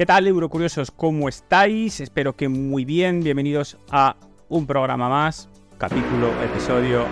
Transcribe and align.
¿Qué 0.00 0.06
tal, 0.06 0.26
Eurocuriosos? 0.26 0.90
¿Cómo 0.90 1.28
estáis? 1.28 2.00
Espero 2.00 2.34
que 2.34 2.48
muy 2.48 2.86
bien. 2.86 3.20
Bienvenidos 3.20 3.76
a 3.90 4.16
un 4.48 4.66
programa 4.66 5.10
más, 5.10 5.50
capítulo, 5.76 6.32
episodio 6.42 7.04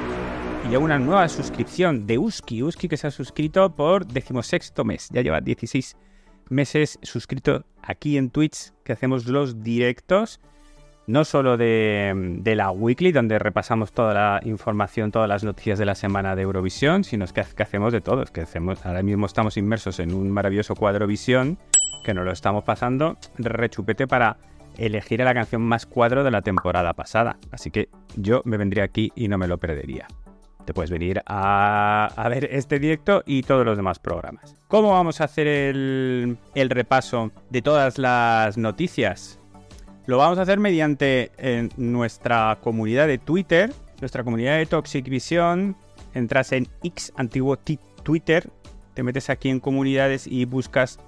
y 0.70 0.74
a 0.74 0.78
una 0.78 0.98
nueva 0.98 1.28
suscripción 1.28 2.06
de 2.06 2.16
Uski. 2.16 2.62
Uski 2.62 2.88
que 2.88 2.96
se 2.96 3.06
ha 3.06 3.10
suscrito 3.10 3.76
por 3.76 4.06
decimosexto 4.06 4.86
mes. 4.86 5.10
Ya 5.12 5.20
lleva 5.20 5.42
16 5.42 5.98
meses 6.48 6.98
suscrito 7.02 7.66
aquí 7.82 8.16
en 8.16 8.30
Twitch, 8.30 8.72
que 8.84 8.94
hacemos 8.94 9.26
los 9.26 9.62
directos 9.62 10.40
no 11.06 11.26
solo 11.26 11.58
de, 11.58 12.40
la 12.56 12.70
weekly, 12.70 13.12
donde 13.12 13.38
repasamos 13.38 13.92
toda 13.92 14.14
la 14.14 14.40
información, 14.44 15.12
todas 15.12 15.28
las 15.28 15.44
noticias 15.44 15.78
de 15.78 15.84
la 15.84 15.94
semana 15.94 16.34
de 16.36 16.42
Eurovisión, 16.42 17.04
sino 17.04 17.26
que, 17.26 17.44
que 17.54 17.62
hacemos 17.62 17.92
de 17.92 18.00
todo. 18.00 18.22
Es 18.22 18.30
que 18.30 18.40
hacemos, 18.40 18.86
ahora 18.86 19.02
mismo 19.02 19.26
estamos 19.26 19.58
inmersos 19.58 20.00
en 20.00 20.14
un 20.14 20.30
maravilloso 20.30 20.74
cuadro 20.74 21.06
visión 21.06 21.58
que 22.08 22.14
nos 22.14 22.24
lo 22.24 22.32
estamos 22.32 22.64
pasando 22.64 23.18
rechupete 23.36 24.06
para 24.06 24.38
elegir 24.78 25.20
a 25.20 25.26
la 25.26 25.34
canción 25.34 25.60
más 25.60 25.84
cuadro 25.84 26.24
de 26.24 26.30
la 26.30 26.40
temporada 26.40 26.94
pasada. 26.94 27.36
Así 27.50 27.70
que 27.70 27.90
yo 28.16 28.40
me 28.46 28.56
vendría 28.56 28.84
aquí 28.84 29.12
y 29.14 29.28
no 29.28 29.36
me 29.36 29.46
lo 29.46 29.58
perdería. 29.58 30.06
Te 30.64 30.72
puedes 30.72 30.90
venir 30.90 31.20
a, 31.26 32.26
ver 32.30 32.48
este 32.50 32.78
directo 32.78 33.22
y 33.26 33.42
todos 33.42 33.66
los 33.66 33.76
demás 33.76 33.98
programas. 33.98 34.56
¿Cómo 34.68 34.92
vamos 34.92 35.20
a 35.20 35.24
hacer 35.24 35.46
el, 35.48 36.38
el 36.54 36.70
repaso 36.70 37.30
de 37.50 37.60
todas 37.60 37.98
las 37.98 38.56
noticias? 38.56 39.38
Lo 40.06 40.16
vamos 40.16 40.38
a 40.38 40.42
hacer 40.42 40.58
mediante 40.58 41.30
nuestra 41.76 42.56
comunidad 42.62 43.06
de 43.06 43.18
Twitter, 43.18 43.70
nuestra 44.00 44.24
comunidad 44.24 44.56
de 44.56 44.64
Toxic 44.64 45.06
Vision. 45.06 45.76
Entras 46.14 46.52
en 46.52 46.68
X, 46.82 47.12
antiguo 47.16 47.58
Twitter, 48.02 48.48
te 48.94 49.02
metes 49.02 49.28
aquí 49.28 49.50
en 49.50 49.60
comunidades 49.60 50.26
y 50.26 50.46
buscas 50.46 50.98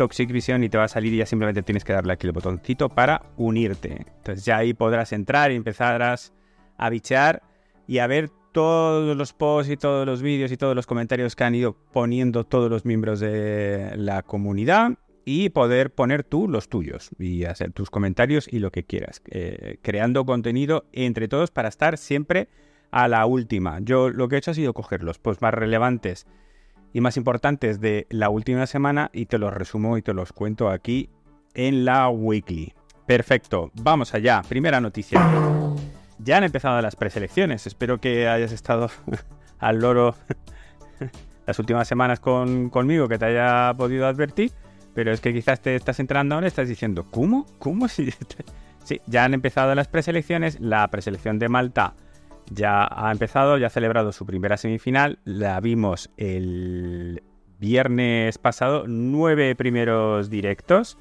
Toxic 0.00 0.32
Vision 0.32 0.64
y 0.64 0.70
te 0.70 0.78
va 0.78 0.84
a 0.84 0.88
salir 0.88 1.12
y 1.12 1.18
ya 1.18 1.26
simplemente 1.26 1.62
tienes 1.62 1.84
que 1.84 1.92
darle 1.92 2.14
aquí 2.14 2.26
el 2.26 2.32
botoncito 2.32 2.88
para 2.88 3.20
unirte. 3.36 4.06
Entonces 4.16 4.46
ya 4.46 4.56
ahí 4.56 4.72
podrás 4.72 5.12
entrar 5.12 5.52
y 5.52 5.56
empezarás 5.56 6.32
a 6.78 6.88
bichear 6.88 7.42
y 7.86 7.98
a 7.98 8.06
ver 8.06 8.30
todos 8.52 9.14
los 9.14 9.34
posts 9.34 9.70
y 9.70 9.76
todos 9.76 10.06
los 10.06 10.22
vídeos 10.22 10.52
y 10.52 10.56
todos 10.56 10.74
los 10.74 10.86
comentarios 10.86 11.36
que 11.36 11.44
han 11.44 11.54
ido 11.54 11.76
poniendo 11.92 12.44
todos 12.44 12.70
los 12.70 12.86
miembros 12.86 13.20
de 13.20 13.92
la 13.98 14.22
comunidad 14.22 14.92
y 15.26 15.50
poder 15.50 15.92
poner 15.92 16.24
tú 16.24 16.48
los 16.48 16.70
tuyos 16.70 17.10
y 17.18 17.44
hacer 17.44 17.72
tus 17.72 17.90
comentarios 17.90 18.48
y 18.50 18.58
lo 18.58 18.70
que 18.70 18.84
quieras, 18.84 19.20
eh, 19.26 19.76
creando 19.82 20.24
contenido 20.24 20.86
entre 20.92 21.28
todos 21.28 21.50
para 21.50 21.68
estar 21.68 21.98
siempre 21.98 22.48
a 22.90 23.06
la 23.06 23.26
última. 23.26 23.80
Yo 23.80 24.08
lo 24.08 24.28
que 24.28 24.36
he 24.36 24.38
hecho 24.38 24.52
ha 24.52 24.54
sido 24.54 24.72
coger 24.72 25.02
los 25.02 25.18
posts 25.18 25.42
más 25.42 25.52
relevantes 25.52 26.26
y 26.92 27.00
más 27.00 27.16
importantes 27.16 27.80
de 27.80 28.06
la 28.10 28.28
última 28.30 28.66
semana 28.66 29.10
y 29.12 29.26
te 29.26 29.38
los 29.38 29.52
resumo 29.52 29.96
y 29.96 30.02
te 30.02 30.14
los 30.14 30.32
cuento 30.32 30.68
aquí 30.68 31.10
en 31.54 31.84
la 31.84 32.08
weekly. 32.08 32.74
Perfecto, 33.06 33.70
vamos 33.74 34.14
allá. 34.14 34.42
Primera 34.48 34.80
noticia. 34.80 35.20
Ya 36.18 36.36
han 36.36 36.44
empezado 36.44 36.80
las 36.80 36.96
preselecciones. 36.96 37.66
Espero 37.66 38.00
que 38.00 38.28
hayas 38.28 38.52
estado 38.52 38.88
al 39.58 39.78
loro 39.78 40.14
las 41.46 41.58
últimas 41.58 41.88
semanas 41.88 42.20
conmigo, 42.20 43.08
que 43.08 43.18
te 43.18 43.24
haya 43.24 43.74
podido 43.76 44.06
advertir. 44.06 44.52
Pero 44.94 45.12
es 45.12 45.20
que 45.20 45.32
quizás 45.32 45.60
te 45.60 45.76
estás 45.76 46.00
entrando 46.00 46.34
ahora 46.34 46.46
y 46.46 46.48
estás 46.48 46.68
diciendo, 46.68 47.06
¿cómo? 47.10 47.46
¿Cómo? 47.58 47.86
Sí, 48.82 48.98
ya 49.06 49.24
han 49.24 49.34
empezado 49.34 49.74
las 49.74 49.88
preselecciones. 49.88 50.58
La 50.58 50.88
preselección 50.88 51.38
de 51.38 51.50
Malta 51.50 51.94
ya 52.50 52.86
ha 52.90 53.10
empezado, 53.10 53.56
ya 53.58 53.68
ha 53.68 53.70
celebrado 53.70 54.12
su 54.12 54.26
primera 54.26 54.56
semifinal. 54.56 55.18
La 55.24 55.60
vimos 55.60 56.10
el 56.16 57.22
viernes 57.58 58.38
pasado, 58.38 58.84
nueve 58.86 59.54
primeros 59.54 60.30
directos. 60.30 60.98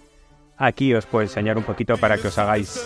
Aquí 0.57 0.93
os 0.93 1.05
puedo 1.05 1.23
enseñar 1.23 1.57
un 1.57 1.63
poquito 1.63 1.97
para 1.97 2.17
que 2.17 2.27
os 2.27 2.37
hagáis 2.37 2.85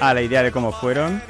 a 0.00 0.14
la 0.14 0.22
idea 0.22 0.42
de 0.42 0.50
cómo 0.50 0.72
fueron. 0.72 1.20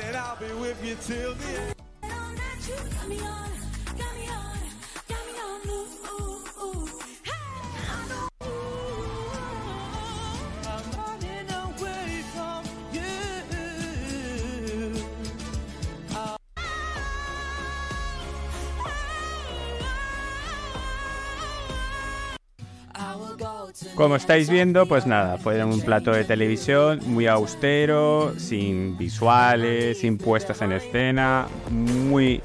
Como 23.98 24.14
estáis 24.14 24.48
viendo, 24.48 24.86
pues 24.86 25.06
nada, 25.06 25.38
fue 25.38 25.64
un 25.64 25.80
plato 25.80 26.12
de 26.12 26.22
televisión 26.22 27.00
muy 27.06 27.26
austero, 27.26 28.32
sin 28.38 28.96
visuales, 28.96 29.98
sin 29.98 30.18
puestas 30.18 30.62
en 30.62 30.70
escena, 30.70 31.48
muy 31.68 32.40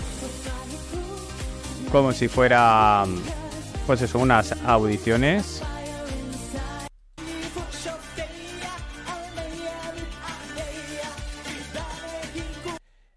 como 1.91 2.11
si 2.11 2.27
fuera, 2.27 3.03
pues 3.85 4.01
eso, 4.01 4.17
unas 4.17 4.55
audiciones 4.65 5.61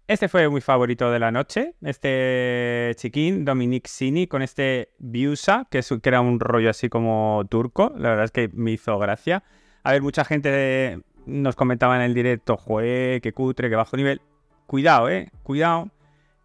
Este 0.07 0.29
fue 0.29 0.49
mi 0.49 0.61
favorito 0.61 1.11
de 1.11 1.19
la 1.19 1.31
noche, 1.31 1.73
este 1.81 2.93
chiquín, 2.95 3.43
Dominic 3.43 3.87
Sini, 3.87 4.25
con 4.25 4.41
este 4.41 4.93
Biusa, 4.99 5.67
que, 5.69 5.81
que 5.81 6.09
era 6.09 6.21
un 6.21 6.39
rollo 6.39 6.69
así 6.69 6.87
como 6.87 7.43
turco. 7.49 7.91
La 7.97 8.11
verdad 8.11 8.23
es 8.23 8.31
que 8.31 8.49
me 8.53 8.71
hizo 8.71 8.97
gracia. 8.99 9.43
A 9.83 9.91
ver, 9.91 10.01
mucha 10.01 10.23
gente 10.23 11.01
nos 11.25 11.57
comentaba 11.57 11.97
en 11.97 12.03
el 12.03 12.13
directo, 12.13 12.55
jue, 12.55 13.19
qué 13.21 13.33
cutre, 13.33 13.69
qué 13.69 13.75
bajo 13.75 13.97
nivel. 13.97 14.21
Cuidado, 14.65 15.09
eh, 15.09 15.29
cuidado, 15.43 15.89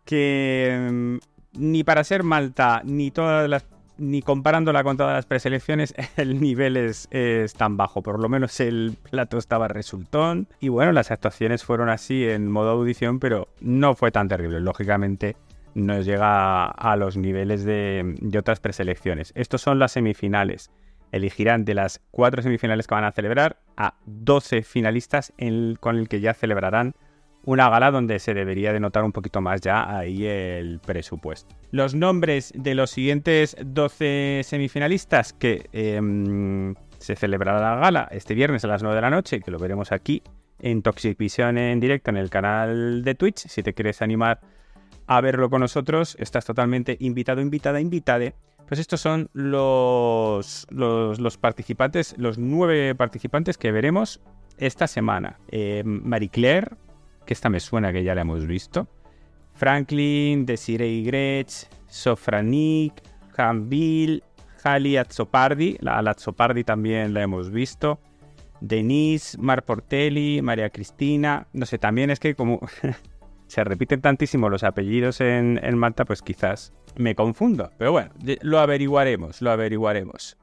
que 0.04 0.88
mm, 0.90 1.16
ni 1.52 1.84
para 1.84 2.02
ser 2.02 2.24
Malta, 2.24 2.82
ni 2.84 3.12
todas 3.12 3.48
las 3.48 3.62
ni 3.98 4.22
comparándola 4.22 4.82
con 4.84 4.96
todas 4.96 5.14
las 5.14 5.26
preselecciones, 5.26 5.94
el 6.16 6.40
nivel 6.40 6.76
es, 6.76 7.08
tan 7.56 7.76
bajo. 7.76 8.02
Por 8.02 8.20
lo 8.20 8.28
menos 8.28 8.58
el 8.60 8.96
plato 9.10 9.38
estaba 9.38 9.68
resultón. 9.68 10.48
Y 10.60 10.68
bueno, 10.68 10.92
las 10.92 11.10
actuaciones 11.10 11.64
fueron 11.64 11.88
así 11.88 12.28
en 12.28 12.50
modo 12.50 12.70
audición, 12.70 13.18
pero 13.20 13.48
no 13.60 13.94
fue 13.94 14.10
tan 14.10 14.28
terrible. 14.28 14.60
Lógicamente, 14.60 15.36
no 15.74 16.00
llega 16.00 16.66
a 16.66 16.96
los 16.96 17.16
niveles 17.16 17.64
de, 17.64 18.16
otras 18.38 18.60
preselecciones. 18.60 19.32
Estos 19.34 19.62
son 19.62 19.78
las 19.78 19.92
semifinales. 19.92 20.70
Elegirán 21.12 21.64
de 21.64 21.74
las 21.74 22.00
cuatro 22.10 22.42
semifinales 22.42 22.86
que 22.86 22.94
van 22.94 23.04
a 23.04 23.12
celebrar 23.12 23.58
a 23.76 23.94
12 24.06 24.62
finalistas 24.62 25.32
con 25.80 25.96
el 25.96 26.08
que 26.08 26.20
ya 26.20 26.34
celebrarán 26.34 26.94
una 27.44 27.68
gala 27.68 27.90
donde 27.90 28.18
se 28.18 28.34
debería 28.34 28.72
de 28.72 28.80
notar 28.80 29.04
un 29.04 29.12
poquito 29.12 29.40
más 29.40 29.60
ya 29.60 29.98
ahí 29.98 30.26
el 30.26 30.80
presupuesto. 30.80 31.54
Los 31.70 31.94
nombres 31.94 32.52
de 32.54 32.74
los 32.74 32.90
siguientes 32.90 33.56
12 33.64 34.42
semifinalistas 34.44 35.32
que 35.32 35.68
em, 35.72 36.74
se 36.98 37.16
celebrará 37.16 37.60
la 37.60 37.76
gala 37.76 38.08
este 38.12 38.34
viernes 38.34 38.64
a 38.64 38.68
las 38.68 38.82
9 38.82 38.94
de 38.94 39.02
la 39.02 39.10
noche, 39.10 39.40
que 39.40 39.50
lo 39.50 39.58
veremos 39.58 39.92
aquí 39.92 40.22
en 40.60 40.82
Toxic 40.82 41.18
Vision 41.18 41.58
en 41.58 41.80
directo 41.80 42.10
en 42.10 42.16
el 42.16 42.30
canal 42.30 43.02
de 43.02 43.14
Twitch. 43.14 43.48
Si 43.48 43.62
te 43.62 43.74
quieres 43.74 44.00
animar 44.00 44.40
a 45.06 45.20
verlo 45.20 45.50
con 45.50 45.60
nosotros, 45.60 46.16
estás 46.20 46.44
totalmente 46.44 46.96
invitado, 47.00 47.40
invitada, 47.40 47.80
invitade. 47.80 48.34
Pues 48.68 48.80
estos 48.80 49.00
son 49.00 49.28
los, 49.32 50.66
los, 50.70 51.36
participantes, 51.36 52.14
los 52.16 52.38
nueve 52.38 52.94
participantes 52.94 53.58
que 53.58 53.72
veremos 53.72 54.20
esta 54.56 54.86
semana. 54.86 55.38
Eh, 55.48 55.82
Marie 55.84 56.30
Claire, 56.30 56.68
que 57.24 57.34
esta 57.34 57.48
me 57.48 57.60
suena 57.60 57.92
que 57.92 58.04
ya 58.04 58.14
la 58.14 58.22
hemos 58.22 58.46
visto. 58.46 58.88
Franklin, 59.54 60.46
Desiree 60.46 61.02
Gretsch, 61.02 61.66
Sofranik, 61.86 62.94
Hanville, 63.36 64.22
Hali 64.64 64.96
Azzopardi, 64.96 65.76
la 65.80 65.98
Azzopardi 65.98 66.64
también 66.64 67.14
la 67.14 67.22
hemos 67.22 67.50
visto. 67.50 68.00
Denise, 68.60 69.36
Mar 69.38 69.64
Portelli, 69.64 70.40
María 70.40 70.70
Cristina, 70.70 71.48
no 71.52 71.66
sé, 71.66 71.78
también 71.78 72.10
es 72.10 72.20
que 72.20 72.36
como 72.36 72.60
se 73.48 73.64
repiten 73.64 74.00
tantísimo 74.00 74.48
los 74.48 74.62
apellidos 74.62 75.20
en, 75.20 75.58
en 75.62 75.76
Malta, 75.76 76.04
pues 76.04 76.22
quizás 76.22 76.72
me 76.96 77.14
confundo. 77.14 77.70
Pero 77.76 77.92
bueno, 77.92 78.12
lo 78.42 78.60
averiguaremos, 78.60 79.42
lo 79.42 79.50
averiguaremos. 79.50 80.38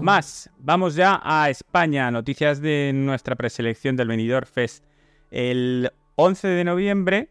Más, 0.00 0.48
vamos 0.58 0.94
ya 0.94 1.20
a 1.22 1.50
España, 1.50 2.10
noticias 2.10 2.60
de 2.60 2.92
nuestra 2.94 3.34
preselección 3.34 3.96
del 3.96 4.08
Benidorm 4.08 4.46
Fest. 4.46 4.84
El 5.30 5.90
11 6.20 6.48
de 6.48 6.64
noviembre 6.64 7.28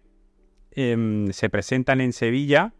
em, 0.71 1.29
se 1.33 1.49
presentan 1.49 1.99
en 1.99 2.13
Sevilla 2.13 2.73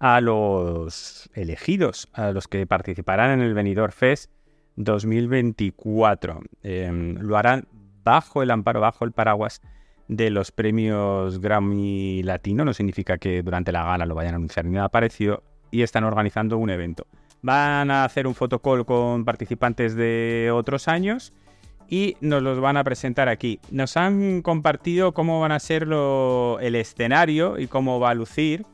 a 0.00 0.20
los 0.20 1.30
elegidos, 1.34 2.08
a 2.14 2.32
los 2.32 2.48
que 2.48 2.66
participarán 2.66 3.30
en 3.30 3.42
el 3.42 3.54
Benidorm 3.54 3.92
Fest 3.92 4.32
2024. 4.74 6.40
Em, 6.64 7.16
lo 7.20 7.36
harán 7.36 7.68
bajo 8.02 8.42
el 8.42 8.50
amparo, 8.50 8.80
bajo 8.80 9.04
el 9.04 9.12
paraguas 9.12 9.62
de 10.08 10.30
los 10.30 10.50
premios 10.50 11.38
Grammy 11.38 12.24
Latino. 12.24 12.64
No 12.64 12.74
significa 12.74 13.18
que 13.18 13.44
durante 13.44 13.70
la 13.70 13.84
gala 13.84 14.04
lo 14.04 14.16
vayan 14.16 14.34
a 14.34 14.38
anunciar 14.38 14.64
ni 14.64 14.72
nada 14.72 14.88
parecido. 14.88 15.44
Y 15.70 15.82
están 15.82 16.02
organizando 16.02 16.58
un 16.58 16.70
evento. 16.70 17.06
Van 17.40 17.92
a 17.92 18.04
hacer 18.04 18.26
un 18.26 18.34
fotocall 18.34 18.84
con 18.84 19.24
participantes 19.24 19.94
de 19.94 20.50
otros 20.52 20.88
años 20.88 21.32
y 21.88 22.16
nos 22.20 22.42
los 22.42 22.60
van 22.60 22.76
a 22.76 22.84
presentar 22.84 23.28
aquí. 23.28 23.60
Nos 23.70 23.96
han 23.96 24.42
compartido 24.42 25.12
cómo 25.12 25.40
van 25.40 25.52
a 25.52 25.60
ser 25.60 25.82
el 25.84 26.74
escenario 26.74 27.58
y 27.58 27.66
cómo 27.66 28.00
va 28.00 28.10
a 28.10 28.14
lucir. 28.14 28.64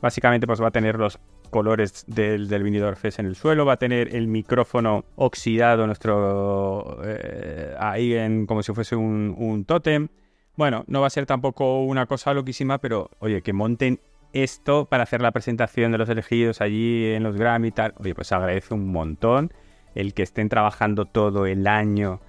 Básicamente 0.00 0.46
pues 0.46 0.62
va 0.62 0.68
a 0.68 0.70
tener 0.70 0.96
los 0.96 1.18
colores 1.50 2.04
del, 2.06 2.48
del 2.48 2.62
Vinidor 2.62 2.96
Fest 2.96 3.18
en 3.18 3.26
el 3.26 3.34
suelo, 3.34 3.66
va 3.66 3.74
a 3.74 3.76
tener 3.76 4.14
el 4.14 4.28
micrófono 4.28 5.04
oxidado 5.16 5.86
nuestro 5.86 7.00
eh, 7.04 7.74
ahí 7.78 8.14
en, 8.14 8.46
como 8.46 8.62
si 8.62 8.72
fuese 8.72 8.96
un, 8.96 9.34
un 9.36 9.64
tótem. 9.64 10.08
Bueno, 10.56 10.84
no 10.86 11.00
va 11.00 11.08
a 11.08 11.10
ser 11.10 11.26
tampoco 11.26 11.84
una 11.84 12.06
cosa 12.06 12.32
loquísima, 12.34 12.78
pero 12.78 13.10
oye, 13.18 13.42
que 13.42 13.52
monten 13.52 14.00
esto 14.32 14.86
para 14.86 15.02
hacer 15.02 15.20
la 15.20 15.32
presentación 15.32 15.92
de 15.92 15.98
los 15.98 16.08
elegidos 16.08 16.60
allí 16.60 17.06
en 17.06 17.22
los 17.22 17.36
Grammy 17.36 17.68
y 17.68 17.72
tal. 17.72 17.94
Oye, 17.98 18.14
pues 18.14 18.30
agradece 18.32 18.74
un 18.74 18.90
montón 18.92 19.52
el 19.94 20.14
que 20.14 20.22
estén 20.22 20.48
trabajando 20.48 21.04
todo 21.04 21.46
el 21.46 21.66
año 21.66 22.20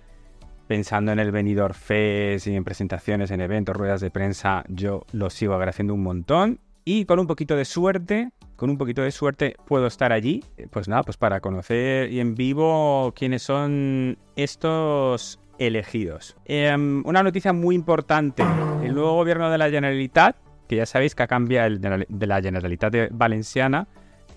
pensando 0.71 1.11
en 1.11 1.19
el 1.19 1.31
venidor 1.31 1.73
Fest 1.73 2.47
y 2.47 2.55
en 2.55 2.63
presentaciones, 2.63 3.29
en 3.31 3.41
eventos, 3.41 3.75
ruedas 3.75 3.99
de 3.99 4.09
prensa, 4.09 4.63
yo 4.69 5.03
lo 5.11 5.29
sigo 5.29 5.53
agradeciendo 5.53 5.93
un 5.93 6.01
montón. 6.01 6.59
Y 6.85 7.03
con 7.03 7.19
un 7.19 7.27
poquito 7.27 7.57
de 7.57 7.65
suerte, 7.65 8.31
con 8.55 8.69
un 8.69 8.77
poquito 8.77 9.01
de 9.01 9.11
suerte 9.11 9.57
puedo 9.65 9.87
estar 9.87 10.13
allí, 10.13 10.45
eh, 10.55 10.67
pues 10.71 10.87
nada, 10.87 11.03
pues 11.03 11.17
para 11.17 11.41
conocer 11.41 12.09
y 12.09 12.21
en 12.21 12.35
vivo 12.35 13.13
quiénes 13.15 13.43
son 13.43 14.17
estos 14.37 15.41
elegidos. 15.59 16.37
Em, 16.45 17.03
una 17.05 17.21
noticia 17.21 17.51
muy 17.51 17.75
importante, 17.75 18.43
el 18.81 18.93
nuevo 18.95 19.13
gobierno 19.15 19.49
de 19.49 19.57
la 19.57 19.69
Generalitat, 19.69 20.37
que 20.69 20.77
ya 20.77 20.85
sabéis 20.85 21.15
que 21.15 21.23
ha 21.23 21.27
cambiado 21.27 21.67
el 21.67 21.81
de 21.81 22.27
la 22.27 22.41
Generalitat 22.41 23.09
Valenciana, 23.11 23.89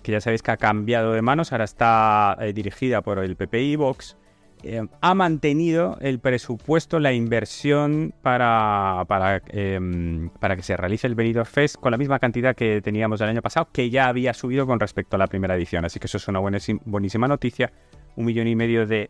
que 0.05 0.11
ya 0.11 0.21
sabéis 0.21 0.43
que 0.43 0.51
ha 0.51 0.57
cambiado 0.57 1.13
de 1.13 1.23
manos, 1.23 1.51
ahora 1.51 1.63
está 1.63 2.37
eh, 2.39 2.53
dirigida 2.53 3.01
por 3.01 3.17
el 3.17 3.35
PPI 3.35 3.75
Vox 3.75 4.15
eh, 4.63 4.87
ha 5.01 5.13
mantenido 5.13 5.97
el 6.01 6.19
presupuesto, 6.19 6.99
la 6.99 7.13
inversión 7.13 8.13
para, 8.21 9.03
para, 9.07 9.41
em, 9.49 10.29
para 10.39 10.55
que 10.55 10.63
se 10.63 10.77
realice 10.77 11.05
el 11.07 11.13
Benidorm 11.13 11.45
Fest 11.45 11.75
con 11.75 11.91
la 11.91 11.97
misma 11.97 12.17
cantidad 12.19 12.55
que 12.55 12.81
teníamos 12.81 13.21
el 13.21 13.29
año 13.29 13.41
pasado, 13.41 13.67
que 13.71 13.89
ya 13.89 14.07
había 14.07 14.33
subido 14.33 14.65
con 14.65 14.79
respecto 14.79 15.17
a 15.17 15.19
la 15.19 15.27
primera 15.27 15.55
edición. 15.55 15.85
Así 15.85 15.99
que 15.99 16.07
eso 16.07 16.17
es 16.17 16.27
una 16.27 16.39
buenísima 16.39 17.27
noticia. 17.27 17.71
Un 18.15 18.25
millón 18.25 18.47
y 18.47 18.55
medio 18.55 18.87
de 18.87 19.09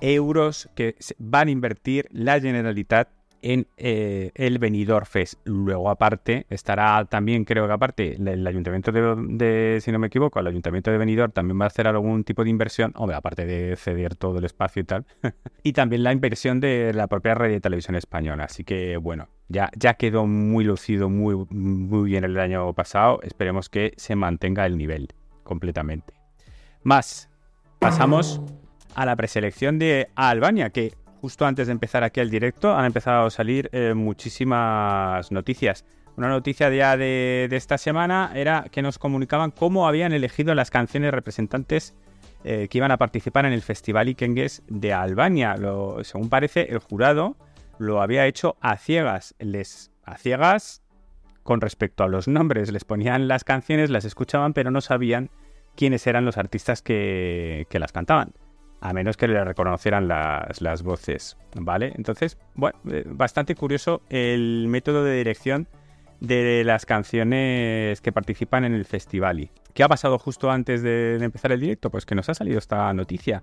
euros 0.00 0.70
que 0.74 0.94
van 1.18 1.48
a 1.48 1.50
invertir 1.50 2.08
la 2.10 2.40
Generalitat 2.40 3.08
en 3.42 3.66
eh, 3.76 4.30
el 4.34 4.58
Benidorm 4.58 5.06
Fest. 5.06 5.40
Luego, 5.44 5.90
aparte, 5.90 6.46
estará 6.50 7.04
también, 7.04 7.44
creo 7.44 7.66
que 7.66 7.72
aparte, 7.72 8.16
el, 8.16 8.46
ayuntamiento 8.46 8.92
de, 8.92 9.78
si 9.82 9.92
no 9.92 9.98
me 9.98 10.08
equivoco, 10.08 10.40
el 10.40 10.46
ayuntamiento 10.46 10.90
de 10.90 10.98
Benidorm 10.98 11.32
también 11.32 11.60
va 11.60 11.64
a 11.64 11.68
hacer 11.68 11.86
algún 11.86 12.24
tipo 12.24 12.44
de 12.44 12.50
inversión, 12.50 12.92
hombre, 12.96 13.16
aparte 13.16 13.46
de 13.46 13.76
ceder 13.76 14.14
todo 14.16 14.38
el 14.38 14.44
espacio 14.44 14.82
y 14.82 14.84
tal, 14.84 15.06
y 15.62 15.72
también 15.72 16.02
la 16.02 16.12
inversión 16.12 16.60
de 16.60 16.92
la 16.94 17.06
propia 17.06 17.34
red 17.34 17.50
de 17.50 17.60
televisión 17.60 17.96
española. 17.96 18.44
Así 18.44 18.64
que, 18.64 18.96
bueno, 18.96 19.28
ya, 19.48 19.70
ya 19.76 19.94
quedó 19.94 20.26
muy 20.26 20.64
lucido, 20.64 21.08
muy, 21.08 21.46
muy 21.50 22.10
bien 22.10 22.24
el 22.24 22.38
año 22.38 22.72
pasado. 22.74 23.20
Esperemos 23.22 23.68
que 23.68 23.94
se 23.96 24.16
mantenga 24.16 24.66
el 24.66 24.76
nivel 24.76 25.08
completamente. 25.42 26.14
Más, 26.82 27.30
pasamos 27.78 28.40
a 28.94 29.06
la 29.06 29.16
preselección 29.16 29.78
de 29.78 30.08
Albania, 30.14 30.70
que 30.70 30.92
justo 31.20 31.46
antes 31.46 31.66
de 31.66 31.72
empezar 31.72 32.04
aquí 32.04 32.20
el 32.20 32.30
directo, 32.30 32.74
han 32.74 32.84
empezado 32.84 33.26
a 33.26 33.30
salir 33.30 33.68
eh, 33.72 33.94
muchísimas 33.94 35.30
noticias. 35.32 35.84
Una 36.16 36.28
noticia 36.28 36.68
ya 36.70 36.96
de, 36.96 37.48
esta 37.52 37.78
semana 37.78 38.32
era 38.34 38.66
que 38.70 38.82
nos 38.82 38.98
comunicaban 38.98 39.50
cómo 39.50 39.86
habían 39.86 40.12
elegido 40.12 40.54
las 40.54 40.70
canciones 40.70 41.12
representantes 41.12 41.94
eh, 42.44 42.68
que 42.68 42.78
iban 42.78 42.90
a 42.90 42.96
participar 42.96 43.46
en 43.46 43.52
el 43.52 43.62
Festival 43.62 44.08
Ikengues 44.08 44.62
de 44.68 44.92
Albania. 44.92 45.56
según 46.02 46.28
parece, 46.28 46.62
el 46.70 46.78
jurado 46.78 47.36
lo 47.78 48.02
había 48.02 48.26
hecho 48.26 48.56
a 48.60 48.76
ciegas. 48.76 49.34
Les, 49.38 49.92
a 50.04 50.16
ciegas 50.16 50.82
con 51.44 51.60
respecto 51.60 52.02
a 52.02 52.08
los 52.08 52.26
nombres. 52.26 52.72
Les 52.72 52.84
ponían 52.84 53.28
las 53.28 53.44
canciones, 53.44 53.90
las 53.90 54.04
escuchaban, 54.04 54.54
pero 54.54 54.72
no 54.72 54.80
sabían 54.80 55.30
quiénes 55.76 56.04
eran 56.08 56.24
los 56.24 56.36
artistas 56.36 56.82
que 56.82 57.66
las 57.70 57.92
cantaban 57.92 58.32
a 58.80 58.92
menos 58.92 59.16
que 59.16 59.28
le 59.28 59.42
reconocieran 59.44 60.08
las, 60.08 60.82
voces, 60.82 61.36
¿vale? 61.54 61.92
Entonces, 61.96 62.38
bueno, 62.54 62.78
eh, 62.90 63.04
bastante 63.06 63.54
curioso 63.54 64.02
el 64.08 64.66
método 64.68 65.04
de 65.04 65.16
dirección 65.16 65.68
de 66.20 66.64
las 66.64 66.86
canciones 66.86 68.00
que 68.00 68.12
participan 68.12 68.64
en 68.64 68.74
el 68.74 68.84
festival. 68.84 69.50
¿Qué 69.74 69.82
ha 69.82 69.88
pasado 69.88 70.18
justo 70.18 70.50
antes 70.50 70.82
de, 70.82 71.16
empezar 71.20 71.52
el 71.52 71.60
directo? 71.60 71.90
Pues 71.90 72.06
que 72.06 72.14
nos 72.14 72.28
ha 72.28 72.34
salido 72.34 72.58
esta 72.58 72.92
noticia. 72.92 73.42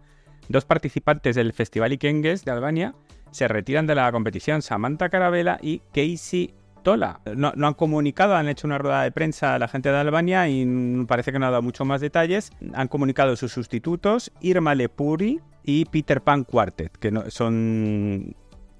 Dos 0.49 0.65
participantes 0.65 1.35
del 1.35 1.53
Festival 1.53 1.93
Ikengues 1.93 2.45
de 2.45 2.51
Albania 2.51 2.93
se 3.31 3.47
retiran 3.47 3.87
de 3.87 3.95
la 3.95 4.11
competición, 4.11 4.61
Samantha 4.61 5.09
Carabela 5.09 5.57
y 5.61 5.79
Casey 5.93 6.53
no, 7.35 7.67
han 7.67 7.73
comunicado, 7.73 8.35
han 8.35 8.47
hecho 8.47 8.67
una 8.67 8.77
rueda 8.77 9.03
de 9.03 9.11
prensa 9.11 9.55
a 9.55 9.59
la 9.59 9.67
gente 9.67 9.91
de 9.91 9.97
Albania 9.97 10.47
y 10.47 11.05
parece 11.07 11.31
que 11.31 11.39
no 11.39 11.47
ha 11.47 11.49
dado 11.49 11.61
mucho 11.61 11.85
más 11.85 12.01
detalles. 12.01 12.51
Han 12.73 12.87
comunicado 12.87 13.35
sus 13.35 13.51
sustitutos, 13.51 14.31
Irma 14.41 14.75
Lepuri 14.75 15.41
y 15.63 15.85
Peter 15.85 16.21
Pan 16.21 16.43
Quartet, 16.43 16.95
que 16.97 17.11
son, 17.29 18.35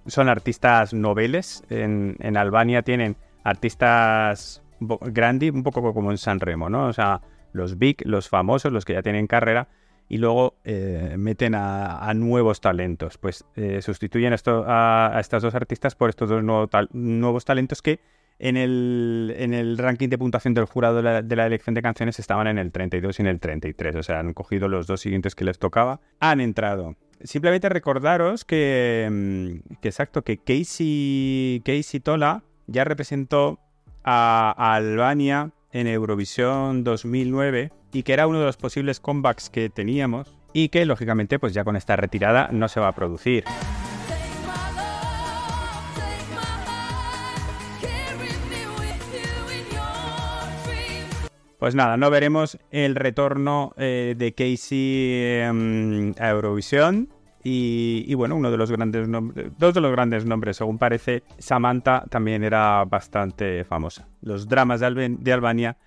son 0.06 0.30
artistas 0.30 0.94
noveles. 0.94 1.64
En, 1.70 2.38
Albania 2.38 2.84
tienen 2.84 3.18
artistas 3.44 4.62
grandes, 4.80 5.52
un 5.52 5.64
poco 5.64 5.94
como 5.94 6.12
en 6.12 6.18
San 6.18 6.40
Remo, 6.40 6.70
¿no? 6.70 6.88
O 6.88 6.94
sea, 6.94 7.22
los 7.54 7.78
big, 7.78 8.06
los 8.06 8.30
famosos, 8.30 8.72
los 8.72 8.86
que 8.86 8.94
ya 8.94 9.02
tienen 9.02 9.28
carrera 9.28 9.68
y 10.08 10.18
luego 10.18 10.56
eh, 10.64 11.16
meten 11.18 11.56
a, 11.56 12.14
nuevos 12.16 12.62
talentos. 12.62 13.18
Pues 13.18 13.46
eh, 13.56 13.82
sustituyen 13.82 14.34
esto, 14.34 14.64
a, 14.68 15.18
estas 15.20 15.42
dos 15.42 15.56
artistas 15.56 15.96
por 15.96 16.10
estos 16.10 16.30
dos 16.30 16.44
nuevos 16.44 17.46
talentos 17.46 17.82
que 17.82 18.00
en 18.38 18.58
el, 18.58 19.34
en 19.38 19.54
el, 19.54 19.78
ranking 19.78 20.10
de 20.10 20.18
puntuación 20.18 20.54
del 20.54 20.66
jurado 20.66 21.02
de 21.02 21.36
la, 21.36 21.46
elección 21.46 21.74
de 21.74 21.82
canciones 21.82 22.20
estaban 22.20 22.48
en 22.48 22.58
el 22.58 22.72
32 22.72 23.20
y 23.20 23.22
en 23.22 23.28
el 23.28 23.40
33. 23.40 23.96
O 23.96 24.04
sea, 24.04 24.20
han 24.20 24.34
cogido 24.34 24.68
los 24.68 24.88
dos 24.88 25.02
siguientes 25.02 25.36
que 25.36 25.46
les 25.46 25.58
tocaba. 25.58 26.02
Han 26.20 26.42
entrado. 26.42 26.96
Simplemente 27.24 27.70
recordaros 27.70 28.44
que, 28.44 29.08
mm, 29.10 29.76
que 29.82 29.88
exacto, 29.88 30.24
que 30.24 30.38
Casey, 30.38 31.62
Casey 31.64 32.02
Tola 32.02 32.44
ya 32.68 32.84
representó 32.84 33.60
a 34.04 34.76
Albania 34.76 35.52
en 35.72 35.88
Eurovisión 35.88 36.84
2009 36.84 37.72
y 37.96 38.04
que 38.04 38.12
era 38.12 38.28
uno 38.28 38.40
de 38.40 38.46
los 38.46 38.58
posibles 38.58 39.00
comebacks 39.00 39.50
que 39.50 39.70
teníamos 39.70 40.36
y 40.52 40.68
que 40.68 40.86
lógicamente 40.86 41.40
pues 41.40 41.54
ya 41.54 41.64
con 41.64 41.78
esta 41.78 41.96
retirada 41.96 42.50
no 42.52 42.68
se 42.68 42.82
va 42.82 42.90
a 42.90 42.92
producir. 42.92 43.46
Pues 51.58 51.74
nada, 51.74 51.96
no 51.96 52.10
veremos 52.10 52.60
el 52.70 52.96
retorno 52.96 53.74
eh, 53.78 54.14
de 54.18 54.34
Casey 54.34 55.40
em, 55.42 56.14
a 56.20 56.30
Eurovisión. 56.32 57.10
Y, 57.48 58.12
bueno, 58.16 58.36
uno 58.36 58.50
de 58.50 58.58
los 58.58 58.72
grandes 58.72 59.08
dos 59.08 59.74
de 59.76 59.80
los 59.80 59.92
grandes 59.92 60.26
nombres, 60.26 60.58
según 60.58 60.80
parece, 60.80 61.22
Samantha 61.38 62.04
también 62.10 62.44
era 62.44 62.84
bastante 62.86 63.64
famosa. 63.64 64.08
Los 64.22 64.48
dramas 64.48 64.80
de 64.80 65.32
Albania 65.32 65.78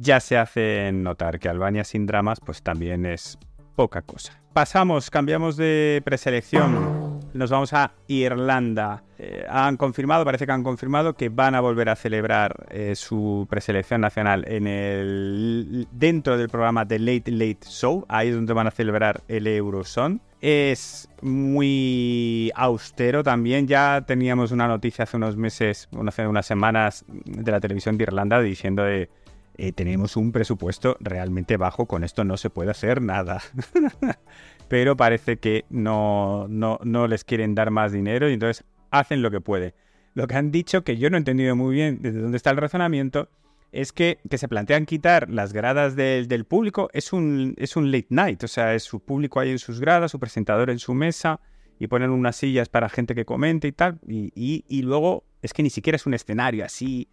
ya 0.00 0.18
se 0.20 0.38
hace 0.38 0.90
notar 0.92 1.38
que 1.38 1.48
Albania 1.48 1.84
sin 1.84 2.06
dramas 2.06 2.40
pues 2.40 2.62
también 2.62 3.04
es 3.06 3.38
poca 3.76 4.02
cosa. 4.02 4.40
Pasamos, 4.52 5.10
cambiamos 5.10 5.56
de 5.56 6.02
preselección. 6.04 7.20
Nos 7.32 7.50
vamos 7.50 7.72
a 7.72 7.92
Irlanda. 8.08 9.04
Eh, 9.16 9.46
han 9.48 9.76
confirmado, 9.76 10.24
parece 10.24 10.44
que 10.44 10.52
han 10.52 10.64
confirmado 10.64 11.14
que 11.14 11.28
van 11.28 11.54
a 11.54 11.60
volver 11.60 11.88
a 11.88 11.94
celebrar 11.94 12.66
eh, 12.70 12.96
su 12.96 13.46
preselección 13.48 14.00
nacional 14.00 14.44
en 14.48 14.66
el 14.66 15.86
dentro 15.92 16.36
del 16.36 16.48
programa 16.48 16.88
The 16.88 16.98
Late 16.98 17.30
Late 17.30 17.68
Show. 17.68 18.04
Ahí 18.08 18.28
es 18.28 18.34
donde 18.34 18.52
van 18.52 18.66
a 18.66 18.72
celebrar 18.72 19.22
el 19.28 19.46
Euroson. 19.46 20.20
Es 20.40 21.08
muy 21.22 22.50
austero 22.56 23.22
también. 23.22 23.68
Ya 23.68 24.02
teníamos 24.04 24.50
una 24.50 24.66
noticia 24.66 25.04
hace 25.04 25.16
unos 25.16 25.36
meses, 25.36 25.88
hace 26.08 26.26
unas 26.26 26.46
semanas, 26.46 27.04
de 27.06 27.52
la 27.52 27.60
televisión 27.60 27.96
de 27.98 28.04
Irlanda 28.04 28.40
diciendo 28.40 28.82
de 28.82 29.10
eh, 29.56 29.72
tenemos 29.72 30.16
un 30.16 30.32
presupuesto 30.32 30.96
realmente 31.00 31.56
bajo, 31.56 31.86
con 31.86 32.04
esto 32.04 32.24
no 32.24 32.36
se 32.36 32.50
puede 32.50 32.70
hacer 32.70 33.02
nada. 33.02 33.42
Pero 34.68 34.96
parece 34.96 35.38
que 35.38 35.64
no, 35.68 36.46
no, 36.48 37.08
les 37.08 37.24
quieren 37.24 37.54
dar 37.54 37.70
más 37.70 37.92
dinero 37.92 38.30
y 38.30 38.34
entonces 38.34 38.64
hacen 38.90 39.22
lo 39.22 39.30
que 39.30 39.40
puede. 39.40 39.74
Lo 40.14 40.26
que 40.26 40.36
han 40.36 40.50
dicho, 40.50 40.84
que 40.84 40.96
yo 40.96 41.10
no 41.10 41.16
he 41.16 41.18
entendido 41.18 41.56
muy 41.56 41.74
bien 41.74 41.98
desde 42.00 42.20
dónde 42.20 42.36
está 42.36 42.50
el 42.50 42.56
razonamiento, 42.56 43.28
es 43.72 43.92
que, 43.92 44.18
se 44.30 44.48
plantean 44.48 44.86
quitar 44.86 45.28
las 45.28 45.52
gradas 45.52 45.96
del, 45.96 46.44
público. 46.44 46.88
Es 46.92 47.12
un, 47.12 47.54
es 47.58 47.76
un 47.76 47.90
late 47.90 48.08
night, 48.10 48.42
o 48.44 48.48
sea, 48.48 48.74
es 48.74 48.84
su 48.84 49.00
público 49.00 49.40
ahí 49.40 49.50
en 49.50 49.58
sus 49.58 49.80
gradas, 49.80 50.10
su 50.10 50.18
presentador 50.18 50.70
en 50.70 50.78
su 50.78 50.94
mesa 50.94 51.40
y 51.78 51.86
ponen 51.86 52.10
unas 52.10 52.36
sillas 52.36 52.68
para 52.68 52.88
gente 52.88 53.14
que 53.14 53.24
comente 53.24 53.68
y 53.68 53.72
tal. 53.72 53.98
Y, 54.06 54.64
y 54.68 54.82
luego 54.82 55.24
es 55.42 55.52
que 55.52 55.62
ni 55.62 55.70
siquiera 55.70 55.96
es 55.96 56.06
un 56.06 56.14
escenario 56.14 56.64
así 56.64 57.08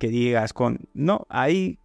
que 0.00 0.08
digas 0.08 0.52
con... 0.52 0.88
No, 0.94 1.26
ahí 1.28 1.78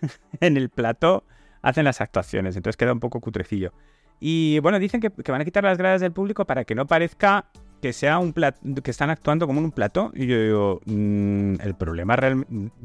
en 0.40 0.56
el 0.56 0.70
plató 0.70 1.24
hacen 1.60 1.84
las 1.84 2.00
actuaciones, 2.00 2.56
entonces 2.56 2.76
queda 2.78 2.92
un 2.92 3.00
poco 3.00 3.20
cutrecillo. 3.20 3.72
Y 4.20 4.60
bueno, 4.60 4.78
dicen 4.78 5.00
que, 5.00 5.10
van 5.30 5.40
a 5.40 5.44
quitar 5.44 5.64
las 5.64 5.76
gradas 5.76 6.00
del 6.00 6.12
público 6.12 6.46
para 6.46 6.64
que 6.64 6.74
no 6.74 6.86
parezca 6.86 7.46
que 7.82 7.92
sea 7.92 8.18
un 8.18 8.32
que 8.32 8.90
están 8.90 9.10
actuando 9.10 9.46
como 9.46 9.58
en 9.58 9.66
un 9.66 9.72
plató. 9.72 10.12
Y 10.14 10.26
yo 10.26 10.40
digo, 10.40 10.80
mm, 10.86 11.60
el 11.60 11.74
problema 11.74 12.16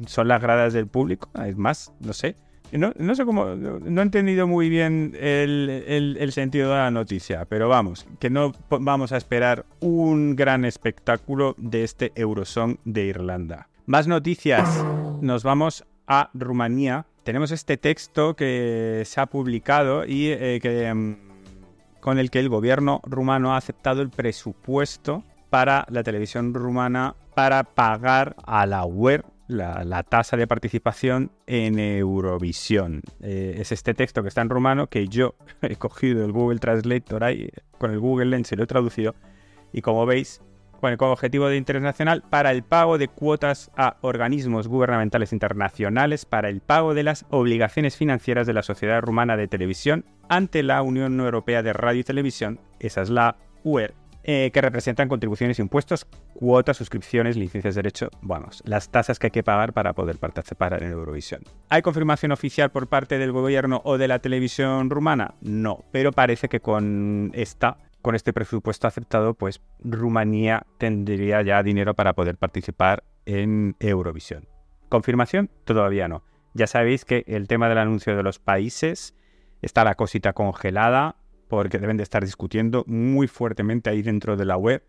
son 0.08 0.28
las 0.28 0.42
gradas 0.42 0.74
del 0.74 0.88
público. 0.88 1.30
Es 1.46 1.56
más, 1.56 1.94
no 2.02 2.12
sé. 2.12 2.36
No, 2.74 2.94
no 2.98 3.16
sé 3.16 3.26
cómo, 3.26 3.46
no 3.56 4.02
he 4.02 4.04
entendido 4.04 4.48
muy 4.48 4.70
bien 4.70 5.14
el, 5.20 6.30
sentido 6.32 6.70
de 6.70 6.78
la 6.78 6.92
noticia, 6.92 7.44
pero 7.46 7.68
vamos, 7.68 8.08
que 8.18 8.30
no 8.30 8.54
vamos 8.70 9.12
a 9.12 9.18
esperar 9.18 9.66
un 9.82 10.38
gran 10.38 10.64
espectáculo 10.64 11.54
de 11.58 11.84
este 11.84 12.14
Eurosong 12.16 12.78
de 12.86 13.04
Irlanda. 13.04 13.68
Más 13.88 14.08
noticias, 14.08 14.86
nos 15.22 15.44
vamos 15.44 15.86
a 16.06 16.30
Rumanía. 16.34 17.08
Tenemos 17.24 17.52
este 17.52 17.78
texto 17.78 18.36
que 18.36 19.02
se 19.06 19.20
ha 19.20 19.26
publicado 19.26 20.06
y 20.06 20.28
eh, 20.28 20.94
mm, 20.94 21.16
con 22.00 22.20
el 22.20 22.30
que 22.30 22.40
el 22.40 22.50
gobierno 22.50 23.02
rumano 23.04 23.54
ha 23.54 23.58
aceptado 23.58 24.02
el 24.02 24.10
presupuesto 24.10 25.24
para 25.50 25.86
la 25.90 26.04
televisión 26.04 26.54
rumana 26.54 27.16
para 27.34 27.64
pagar 27.64 28.36
a 28.46 28.66
la 28.68 28.86
web 28.86 29.26
la, 29.48 30.04
tasa 30.04 30.38
de 30.38 30.48
participación 30.48 31.32
en 31.48 31.80
Eurovisión. 31.80 33.02
Eh, 33.20 33.56
es 33.58 33.72
este 33.72 33.96
texto 33.96 34.22
que 34.22 34.30
está 34.30 34.42
en 34.42 34.50
rumano 34.50 34.88
que 34.88 35.08
yo 35.08 35.36
he 35.62 35.76
cogido 35.76 36.24
el 36.24 36.32
Google 36.32 36.60
Translator 36.60 37.24
ahí, 37.24 37.50
con 37.80 37.92
el 37.92 38.00
Google 38.00 38.28
Lens 38.28 38.52
y 38.52 38.56
lo 38.56 38.64
he 38.64 38.68
traducido. 38.68 39.16
Y 39.74 39.82
como 39.82 40.06
veis, 40.06 40.42
con 40.82 40.92
el 40.92 40.98
objetivo 41.00 41.48
de 41.48 41.58
interés 41.58 41.82
nacional 41.82 42.24
para 42.30 42.52
el 42.52 42.64
pago 42.64 42.98
de 42.98 43.08
cuotas 43.08 43.72
a 43.78 43.98
organismos 44.02 44.68
gubernamentales 44.68 45.32
internacionales 45.32 46.26
para 46.26 46.50
el 46.50 46.60
pago 46.60 46.94
de 46.94 47.04
las 47.04 47.26
obligaciones 47.30 47.96
financieras 47.96 48.48
de 48.48 48.54
la 48.54 48.64
Sociedad 48.64 49.02
Rumana 49.02 49.38
de 49.38 49.48
Televisión 49.48 50.06
ante 50.28 50.64
la 50.64 50.82
Unión 50.82 51.20
Europea 51.20 51.62
de 51.62 51.74
Radio 51.74 52.02
y 52.02 52.04
Televisión, 52.04 52.60
esa 52.80 53.02
es 53.02 53.10
la 53.10 53.38
UER, 53.64 53.94
eh, 54.24 54.52
que 54.54 54.62
representan 54.62 55.08
contribuciones, 55.08 55.60
impuestos, 55.60 56.06
cuotas, 56.34 56.78
suscripciones, 56.78 57.38
licencias 57.38 57.76
de 57.76 57.80
derecho, 57.80 58.10
vamos, 58.22 58.62
las 58.66 58.90
tasas 58.90 59.20
que 59.20 59.28
hay 59.28 59.32
que 59.32 59.44
pagar 59.44 59.74
para 59.74 59.94
poder 59.94 60.18
participar 60.18 60.82
en 60.82 60.92
Eurovisión. 60.92 61.42
¿Hay 61.70 61.82
confirmación 61.82 62.32
oficial 62.32 62.72
por 62.72 62.88
parte 62.88 63.18
del 63.18 63.32
gobierno 63.32 63.82
o 63.84 63.98
de 63.98 64.08
la 64.08 64.20
televisión 64.20 64.90
rumana? 64.90 65.36
No, 65.42 65.84
pero 65.92 66.12
parece 66.12 66.50
que 66.50 66.60
con 66.60 67.32
esta 67.34 67.78
con 68.02 68.16
este 68.16 68.34
presupuesto 68.34 68.88
aceptado, 68.88 69.34
pues 69.34 69.62
Rumanía 69.80 70.66
tendría 70.78 71.42
ya 71.42 71.64
dinero 71.64 71.94
para 71.94 72.14
poder 72.14 72.38
participar 72.38 73.04
en 73.26 73.76
Eurovisión. 73.80 74.48
¿Confirmación? 74.90 75.50
Todavía 75.64 76.08
no. 76.08 76.24
Ya 76.54 76.68
sabéis 76.68 77.06
que 77.06 77.24
el 77.28 77.48
tema 77.48 77.70
del 77.70 77.78
anuncio 77.78 78.16
de 78.16 78.24
los 78.24 78.40
países 78.40 79.16
está 79.62 79.84
la 79.84 79.96
cosita 79.96 80.34
congelada 80.34 81.16
porque 81.48 81.80
deben 81.80 81.98
de 81.98 82.04
estar 82.04 82.24
discutiendo 82.24 82.84
muy 82.88 83.28
fuertemente 83.28 83.90
ahí 83.90 84.02
dentro 84.02 84.38
de 84.38 84.46
la 84.46 84.58
web 84.58 84.84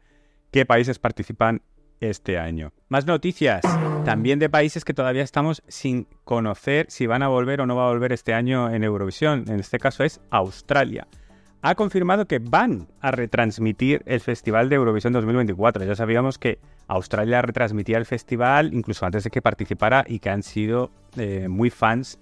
qué 0.51 0.67
países 0.67 0.99
participan 0.99 1.63
este 2.01 2.39
año. 2.39 2.73
Más 2.89 3.07
noticias, 3.07 3.63
también 4.05 4.39
de 4.39 4.51
países 4.51 4.85
que 4.85 4.95
todavía 4.95 5.23
estamos 5.23 5.63
sin 5.69 6.07
conocer 6.25 6.87
si 6.89 7.07
van 7.07 7.23
a 7.23 7.29
volver 7.29 7.61
o 7.61 7.67
no 7.67 7.77
va 7.77 7.87
a 7.87 7.91
volver 7.91 8.13
este 8.13 8.35
año 8.35 8.71
en 8.71 8.85
Eurovisión. 8.85 9.45
En 9.49 9.61
este 9.61 9.79
caso 9.79 10.05
es 10.05 10.21
Australia. 10.31 11.07
Ha 11.65 11.77
confirmado 11.77 12.27
que 12.27 12.41
van 12.41 12.89
a 13.01 13.13
retransmitir 13.13 14.03
el 14.07 14.19
Festival 14.19 14.69
de 14.69 14.75
Eurovisión 14.75 15.13
2024. 15.13 15.85
Ya 15.85 15.95
sabíamos 15.95 16.37
que 16.37 16.59
Australia 16.89 17.41
retransmitía 17.41 17.99
el 17.99 18.05
festival 18.05 18.75
incluso 18.75 19.07
antes 19.07 19.23
de 19.23 19.31
que 19.31 19.41
participara 19.41 20.05
y 20.09 20.19
que 20.19 20.29
han 20.29 20.43
sido 20.43 20.91
eh, 21.17 21.47
muy 21.47 21.71
fans 21.71 22.19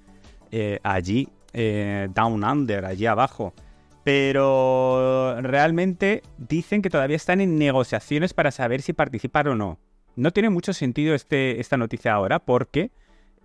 eh, 0.50 0.78
allí, 0.82 1.26
eh, 1.54 2.08
Down 2.14 2.44
Under, 2.44 2.84
allí 2.84 3.06
abajo 3.06 3.54
pero 4.02 5.36
realmente 5.42 6.22
dicen 6.38 6.80
que 6.80 6.88
todavía 6.88 7.16
están 7.16 7.40
en 7.40 7.58
negociaciones 7.58 8.32
para 8.32 8.50
saber 8.50 8.80
si 8.80 8.94
participar 8.94 9.46
o 9.46 9.54
no. 9.54 9.78
No 10.16 10.32
tiene 10.32 10.48
mucho 10.48 10.72
sentido 10.72 11.14
este, 11.14 11.60
esta 11.60 11.76
noticia 11.76 12.14
ahora 12.14 12.38
porque 12.38 12.90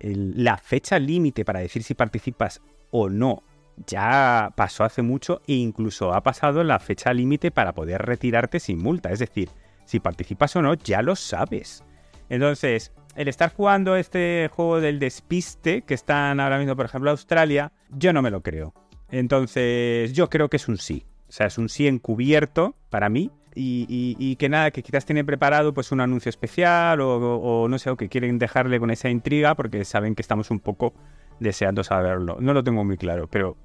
la 0.00 0.56
fecha 0.56 0.98
límite 0.98 1.44
para 1.44 1.60
decir 1.60 1.82
si 1.82 1.94
participas 1.94 2.62
o 2.90 3.10
no 3.10 3.42
ya 3.86 4.52
pasó 4.56 4.84
hace 4.84 5.02
mucho 5.02 5.42
e 5.46 5.54
incluso 5.54 6.14
ha 6.14 6.22
pasado 6.22 6.64
la 6.64 6.78
fecha 6.78 7.12
límite 7.12 7.50
para 7.50 7.72
poder 7.72 8.02
retirarte 8.02 8.60
sin 8.60 8.78
multa. 8.78 9.10
Es 9.10 9.18
decir, 9.18 9.50
si 9.84 10.00
participas 10.00 10.54
o 10.56 10.62
no, 10.62 10.74
ya 10.74 11.02
lo 11.02 11.16
sabes. 11.16 11.84
Entonces, 12.28 12.92
el 13.14 13.28
estar 13.28 13.52
jugando 13.54 13.96
este 13.96 14.50
juego 14.52 14.80
del 14.80 14.98
despiste 14.98 15.82
que 15.82 15.94
están 15.94 16.40
ahora 16.40 16.58
mismo, 16.58 16.76
por 16.76 16.86
ejemplo, 16.86 17.10
Australia, 17.10 17.72
yo 17.90 18.12
no 18.12 18.22
me 18.22 18.30
lo 18.30 18.42
creo. 18.42 18.74
Entonces, 19.10 20.12
yo 20.12 20.28
creo 20.28 20.48
que 20.48 20.56
es 20.56 20.68
un 20.68 20.78
sí. 20.78 21.06
O 21.28 21.32
sea, 21.32 21.46
es 21.46 21.58
un 21.58 21.68
sí 21.68 21.86
encubierto 21.86 22.74
para 22.90 23.08
mí. 23.08 23.30
Y, 23.58 24.36
que 24.36 24.50
nada, 24.50 24.70
que 24.70 24.82
quizás 24.82 25.06
tienen 25.06 25.24
preparado 25.24 25.72
pues 25.72 25.90
un 25.90 26.02
anuncio 26.02 26.28
especial 26.28 27.00
o, 27.00 27.66
no 27.70 27.78
sé, 27.78 27.88
o 27.88 27.96
que 27.96 28.10
quieren 28.10 28.38
dejarle 28.38 28.78
con 28.78 28.90
esa 28.90 29.08
intriga 29.08 29.54
porque 29.54 29.82
saben 29.86 30.14
que 30.14 30.20
estamos 30.20 30.50
un 30.50 30.60
poco 30.60 30.92
deseando 31.40 31.82
saberlo. 31.82 32.36
No 32.38 32.52
lo 32.52 32.62
tengo 32.62 32.84
muy 32.84 32.98
claro, 32.98 33.28
pero 33.30 33.56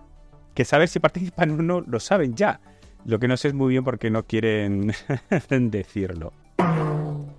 que 0.53 0.65
saber 0.65 0.87
si 0.87 0.99
participan 0.99 1.51
o 1.51 1.61
no 1.61 1.81
lo 1.81 1.99
saben 1.99 2.35
ya. 2.35 2.59
Lo 3.05 3.19
que 3.19 3.27
no 3.27 3.37
sé 3.37 3.49
es 3.49 3.53
muy 3.53 3.69
bien 3.69 3.83
porque 3.83 4.09
no 4.09 4.23
quieren 4.23 4.93
decirlo. 5.49 6.33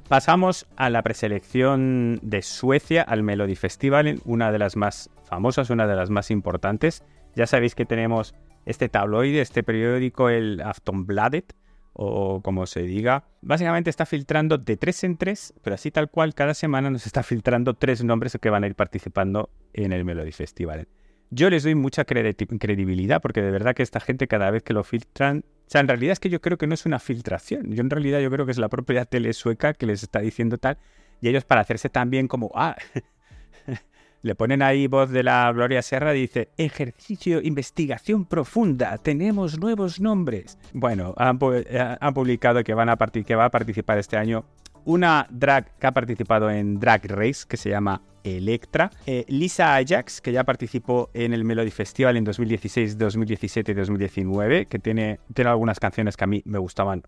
Pasamos 0.08 0.66
a 0.76 0.90
la 0.90 1.02
preselección 1.02 2.18
de 2.22 2.42
Suecia 2.42 3.02
al 3.02 3.22
Melody 3.22 3.56
Festival, 3.56 4.20
una 4.24 4.52
de 4.52 4.58
las 4.58 4.76
más 4.76 5.08
famosas, 5.24 5.70
una 5.70 5.86
de 5.86 5.96
las 5.96 6.10
más 6.10 6.30
importantes. 6.30 7.02
Ya 7.34 7.46
sabéis 7.46 7.74
que 7.74 7.86
tenemos 7.86 8.34
este 8.66 8.88
tabloide, 8.88 9.40
este 9.40 9.62
periódico, 9.62 10.28
el 10.28 10.60
Aftonbladet, 10.60 11.54
o 11.94 12.42
como 12.42 12.66
se 12.66 12.82
diga. 12.82 13.24
Básicamente 13.40 13.90
está 13.90 14.06
filtrando 14.06 14.58
de 14.58 14.76
tres 14.76 15.04
en 15.04 15.16
tres, 15.16 15.54
pero 15.62 15.74
así 15.74 15.90
tal 15.90 16.10
cual, 16.10 16.34
cada 16.34 16.54
semana 16.54 16.90
nos 16.90 17.06
está 17.06 17.22
filtrando 17.22 17.74
tres 17.74 18.02
nombres 18.04 18.36
que 18.40 18.50
van 18.50 18.64
a 18.64 18.66
ir 18.66 18.74
participando 18.74 19.50
en 19.72 19.92
el 19.92 20.04
Melody 20.04 20.32
Festival. 20.32 20.88
Yo 21.34 21.48
les 21.48 21.62
doy 21.62 21.74
mucha 21.74 22.04
credibilidad 22.04 23.22
porque 23.22 23.40
de 23.40 23.50
verdad 23.50 23.74
que 23.74 23.82
esta 23.82 24.00
gente 24.00 24.28
cada 24.28 24.50
vez 24.50 24.62
que 24.62 24.74
lo 24.74 24.84
filtran, 24.84 25.44
o 25.66 25.70
sea, 25.70 25.80
en 25.80 25.88
realidad 25.88 26.12
es 26.12 26.20
que 26.20 26.28
yo 26.28 26.42
creo 26.42 26.58
que 26.58 26.66
no 26.66 26.74
es 26.74 26.84
una 26.84 26.98
filtración. 26.98 27.72
Yo 27.72 27.80
en 27.80 27.88
realidad 27.88 28.20
yo 28.20 28.30
creo 28.30 28.44
que 28.44 28.52
es 28.52 28.58
la 28.58 28.68
propia 28.68 29.06
tele 29.06 29.32
sueca 29.32 29.72
que 29.72 29.86
les 29.86 30.02
está 30.02 30.20
diciendo 30.20 30.58
tal 30.58 30.76
y 31.22 31.28
ellos 31.30 31.44
para 31.44 31.62
hacerse 31.62 31.88
tan 31.88 32.10
bien 32.10 32.28
como, 32.28 32.50
ah, 32.54 32.76
le 34.22 34.34
ponen 34.34 34.60
ahí 34.60 34.88
voz 34.88 35.08
de 35.08 35.22
la 35.22 35.50
Gloria 35.52 35.80
Serra, 35.80 36.12
dice, 36.12 36.50
ejercicio, 36.58 37.40
investigación 37.40 38.26
profunda, 38.26 38.98
tenemos 38.98 39.58
nuevos 39.58 40.00
nombres. 40.00 40.58
Bueno, 40.74 41.14
han, 41.16 41.38
eh, 41.40 41.96
publicado 42.12 42.62
que, 42.62 42.74
van 42.74 42.90
a 42.90 42.96
que 42.98 43.34
va 43.36 43.46
a 43.46 43.50
participar 43.50 43.96
este 43.96 44.18
año 44.18 44.44
una 44.84 45.26
drag 45.30 45.78
que 45.78 45.86
ha 45.86 45.92
participado 45.92 46.50
en 46.50 46.78
Drag 46.78 47.04
Race, 47.06 47.44
que 47.48 47.56
se 47.56 47.70
llama 47.70 48.02
Electra. 48.24 48.90
Eh, 49.06 49.24
Lisa 49.28 49.74
Ajax, 49.76 50.20
que 50.20 50.32
ya 50.32 50.44
participó 50.44 51.10
en 51.14 51.32
el 51.32 51.44
Melody 51.44 51.70
Festival 51.70 52.16
en 52.16 52.24
2016, 52.24 52.98
2017 52.98 53.72
y 53.72 53.74
2019, 53.74 54.66
que 54.66 54.78
tiene, 54.78 55.20
tiene 55.34 55.50
algunas 55.50 55.80
canciones 55.80 56.16
que 56.16 56.24
a 56.24 56.28
mí 56.28 56.42
me 56.44 56.58
gustaban 56.58 57.02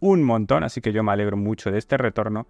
un 0.00 0.22
montón, 0.22 0.64
así 0.64 0.80
que 0.80 0.92
yo 0.92 1.02
me 1.02 1.12
alegro 1.12 1.36
mucho 1.36 1.70
de 1.70 1.78
este 1.78 1.96
retorno. 1.96 2.46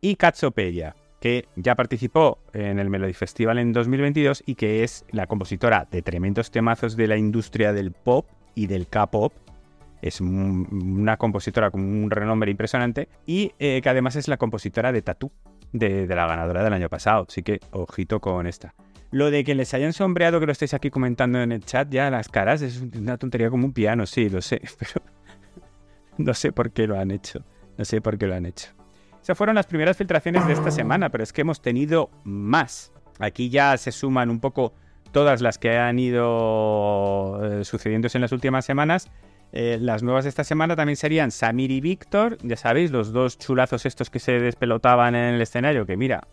Y 0.00 0.16
Katsopedia, 0.16 0.94
que 1.20 1.48
ya 1.56 1.74
participó 1.74 2.38
en 2.52 2.78
el 2.78 2.90
Melody 2.90 3.14
Festival 3.14 3.58
en 3.58 3.72
2022 3.72 4.42
y 4.46 4.54
que 4.54 4.84
es 4.84 5.04
la 5.10 5.26
compositora 5.26 5.88
de 5.90 6.02
tremendos 6.02 6.50
temazos 6.50 6.96
de 6.96 7.08
la 7.08 7.16
industria 7.16 7.72
del 7.72 7.92
pop 7.92 8.26
y 8.54 8.66
del 8.66 8.88
K-pop. 8.88 9.32
Es 10.00 10.20
una 10.20 11.16
compositora 11.16 11.70
con 11.70 11.82
un 11.82 12.10
renombre 12.10 12.50
impresionante 12.50 13.08
y 13.26 13.52
eh, 13.58 13.80
que 13.82 13.88
además 13.88 14.16
es 14.16 14.28
la 14.28 14.36
compositora 14.36 14.92
de 14.92 15.02
Tattoo, 15.02 15.32
de, 15.72 16.06
la 16.06 16.26
ganadora 16.26 16.62
del 16.62 16.72
año 16.72 16.88
pasado. 16.88 17.26
Así 17.28 17.42
que 17.42 17.60
ojito 17.72 18.20
con 18.20 18.46
esta. 18.46 18.74
Lo 19.10 19.30
de 19.30 19.42
que 19.42 19.54
les 19.54 19.72
hayan 19.74 19.92
sombreado, 19.92 20.38
que 20.38 20.46
lo 20.46 20.52
estáis 20.52 20.74
aquí 20.74 20.90
comentando 20.90 21.40
en 21.40 21.52
el 21.52 21.64
chat, 21.64 21.88
ya 21.90 22.10
las 22.10 22.28
caras, 22.28 22.62
es 22.62 22.80
una 22.80 23.16
tontería 23.16 23.48
como 23.48 23.64
un 23.64 23.72
piano, 23.72 24.06
sí, 24.06 24.28
lo 24.28 24.42
sé, 24.42 24.60
pero 24.78 25.02
no 26.18 26.34
sé 26.34 26.52
por 26.52 26.70
qué 26.72 26.86
lo 26.86 26.98
han 26.98 27.10
hecho. 27.10 27.44
No 27.78 27.84
sé 27.84 28.00
por 28.00 28.18
qué 28.18 28.26
lo 28.26 28.34
han 28.34 28.44
hecho. 28.44 28.68
Esas 29.22 29.38
fueron 29.38 29.54
las 29.54 29.66
primeras 29.66 29.96
filtraciones 29.96 30.46
de 30.46 30.52
esta 30.52 30.70
semana, 30.70 31.10
pero 31.10 31.22
es 31.22 31.32
que 31.32 31.42
hemos 31.42 31.62
tenido 31.62 32.10
más. 32.24 32.92
Aquí 33.18 33.50
ya 33.50 33.76
se 33.76 33.92
suman 33.92 34.30
un 34.30 34.40
poco 34.40 34.74
todas 35.12 35.40
las 35.40 35.58
que 35.58 35.76
han 35.76 35.98
ido 35.98 37.40
eh, 37.42 37.64
sucediéndose 37.64 38.18
en 38.18 38.22
las 38.22 38.32
últimas 38.32 38.64
semanas. 38.64 39.10
Eh, 39.52 39.78
las 39.80 40.02
nuevas 40.02 40.24
de 40.24 40.30
esta 40.30 40.44
semana 40.44 40.76
también 40.76 40.96
serían 40.96 41.30
Samir 41.30 41.70
y 41.70 41.80
Víctor, 41.80 42.38
ya 42.42 42.56
sabéis, 42.56 42.90
los 42.90 43.12
dos 43.12 43.38
chulazos 43.38 43.86
estos 43.86 44.10
que 44.10 44.18
se 44.18 44.32
despelotaban 44.40 45.14
en 45.14 45.34
el 45.34 45.40
escenario, 45.40 45.86
que 45.86 45.96
mira, 45.96 46.26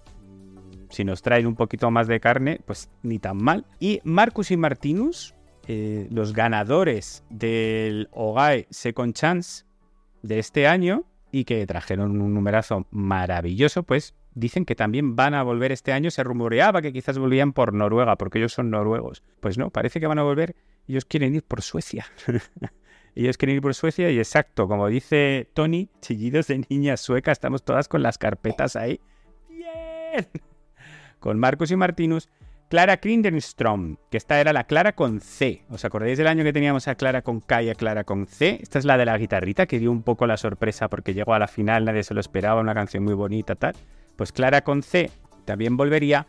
si 0.89 1.03
nos 1.03 1.22
traen 1.22 1.48
un 1.48 1.55
poquito 1.55 1.89
más 1.91 2.07
de 2.07 2.19
carne, 2.19 2.60
pues 2.65 2.89
ni 3.03 3.19
tan 3.19 3.38
mal. 3.38 3.65
Y 3.79 4.01
Marcus 4.03 4.51
y 4.51 4.57
Martinus, 4.57 5.34
eh, 5.67 6.07
los 6.12 6.34
ganadores 6.34 7.24
del 7.29 8.10
Ogae 8.12 8.67
Second 8.69 9.13
Chance 9.13 9.65
de 10.22 10.39
este 10.39 10.67
año, 10.67 11.05
y 11.36 11.43
que 11.43 11.65
trajeron 11.67 12.22
un 12.22 12.34
numerazo 12.34 12.88
maravilloso, 12.91 13.84
pues 13.84 14.15
dicen 14.36 14.63
que 14.63 14.74
también 14.74 15.17
van 15.17 15.34
a 15.34 15.43
volver 15.43 15.74
este 15.74 15.91
año. 15.91 16.10
Se 16.10 16.24
rumoreaba 16.24 16.81
que 16.81 16.93
quizás 16.93 17.17
volvían 17.17 17.51
por 17.51 17.74
Noruega, 17.74 18.15
porque 18.15 18.38
ellos 18.38 18.53
son 18.53 18.69
noruegos. 18.69 19.22
Pues 19.41 19.57
no, 19.57 19.69
parece 19.69 20.00
que 20.00 20.07
van 20.07 20.19
a 20.19 20.24
volver. 20.24 20.55
Ellos 20.88 21.03
quieren 21.03 21.36
ir 21.36 21.43
por 21.43 21.62
Suecia. 21.62 22.05
ellos 23.24 23.38
quieren 23.38 23.55
ir 23.55 23.62
por 23.62 23.74
Suecia 23.74 24.10
y 24.12 24.17
exacto, 24.17 24.67
como 24.67 24.88
dice 24.88 25.50
Tony, 25.53 25.89
chillidos 26.01 26.48
de 26.48 26.65
niña 26.69 26.98
sueca, 26.98 27.31
estamos 27.31 27.63
todas 27.63 27.88
con 27.88 28.03
las 28.03 28.17
carpetas 28.17 28.75
ahí. 28.75 29.00
¡Bien! 29.50 30.27
Con 31.19 31.39
Marcos 31.39 31.72
y 31.72 31.75
Martinus. 31.75 32.29
Clara 32.67 32.98
Krindenstrom, 32.98 33.98
que 34.10 34.17
esta 34.17 34.41
era 34.41 34.51
la 34.51 34.63
Clara 34.63 34.93
con 34.93 35.22
C. 35.22 35.63
¿Os 35.69 35.86
acordáis 35.86 36.17
del 36.17 36.27
año 36.27 36.43
que 36.43 36.51
teníamos 36.51 36.88
a 36.88 36.95
Clara 36.95 37.22
con 37.22 37.39
K 37.39 37.62
y 37.62 37.69
a 37.69 37.75
Clara 37.75 38.03
con 38.03 38.25
C? 38.25 38.60
Esta 38.62 38.79
es 38.79 38.86
la 38.86 38.98
de 38.98 39.05
la 39.05 39.17
guitarrita 39.17 39.67
que 39.67 39.77
dio 39.77 39.91
un 39.91 40.01
poco 40.01 40.25
la 40.25 40.36
sorpresa 40.36 40.89
porque 40.89 41.13
llegó 41.13 41.36
a 41.36 41.39
la 41.39 41.48
final, 41.48 41.86
nadie 41.86 42.03
se 42.03 42.15
lo 42.15 42.19
esperaba, 42.19 42.60
una 42.60 42.74
canción 42.74 43.03
muy 43.03 43.13
bonita, 43.13 43.53
tal. 43.55 43.75
Pues 44.15 44.31
Clara 44.31 44.62
con 44.62 44.81
C 44.81 45.12
también 45.45 45.77
volvería. 45.77 46.25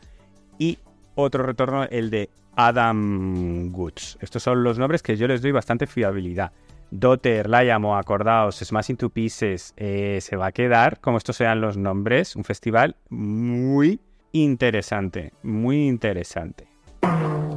Y 0.58 0.78
otro 1.14 1.42
retorno, 1.42 1.84
el 1.84 2.10
de 2.10 2.28
Adam 2.54 3.70
Goods. 3.72 4.18
Estos 4.20 4.42
son 4.42 4.62
los 4.62 4.78
nombres 4.78 5.02
que 5.02 5.16
yo 5.16 5.26
les 5.26 5.40
doy 5.40 5.52
bastante 5.52 5.86
fiabilidad. 5.86 6.52
Dotter, 6.90 7.48
Layamo, 7.48 7.96
acordaos, 7.96 8.56
Smashing 8.56 8.96
to 8.96 9.10
Pieces, 9.10 9.74
eh, 9.76 10.18
se 10.20 10.36
va 10.36 10.46
a 10.46 10.52
quedar, 10.52 11.00
como 11.00 11.18
estos 11.18 11.36
sean 11.36 11.60
los 11.60 11.76
nombres, 11.76 12.36
un 12.36 12.44
festival 12.44 12.96
muy 13.10 14.00
interesante, 14.32 15.32
muy 15.42 15.86
interesante. 15.86 16.68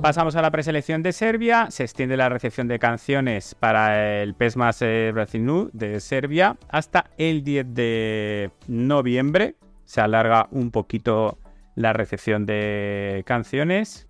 Pasamos 0.02 0.38
a 0.38 0.42
la 0.42 0.50
preselección 0.50 1.04
de 1.04 1.12
Serbia. 1.12 1.68
Se 1.72 1.84
extiende 1.84 2.16
la 2.16 2.30
recepción 2.30 2.70
de 2.70 2.80
canciones 2.80 3.54
para 3.54 4.22
el 4.22 4.34
PESMAS 4.34 4.82
eh, 4.82 5.12
Brasil 5.14 5.70
de 5.74 6.00
Serbia 6.00 6.56
hasta 6.70 7.10
el 7.18 7.44
10 7.44 7.74
de 7.74 8.52
noviembre. 8.68 9.56
Se 9.84 10.00
alarga 10.00 10.48
un 10.52 10.72
poquito 10.72 11.38
la 11.76 11.92
recepción 11.92 12.46
de 12.46 13.24
canciones. 13.26 14.08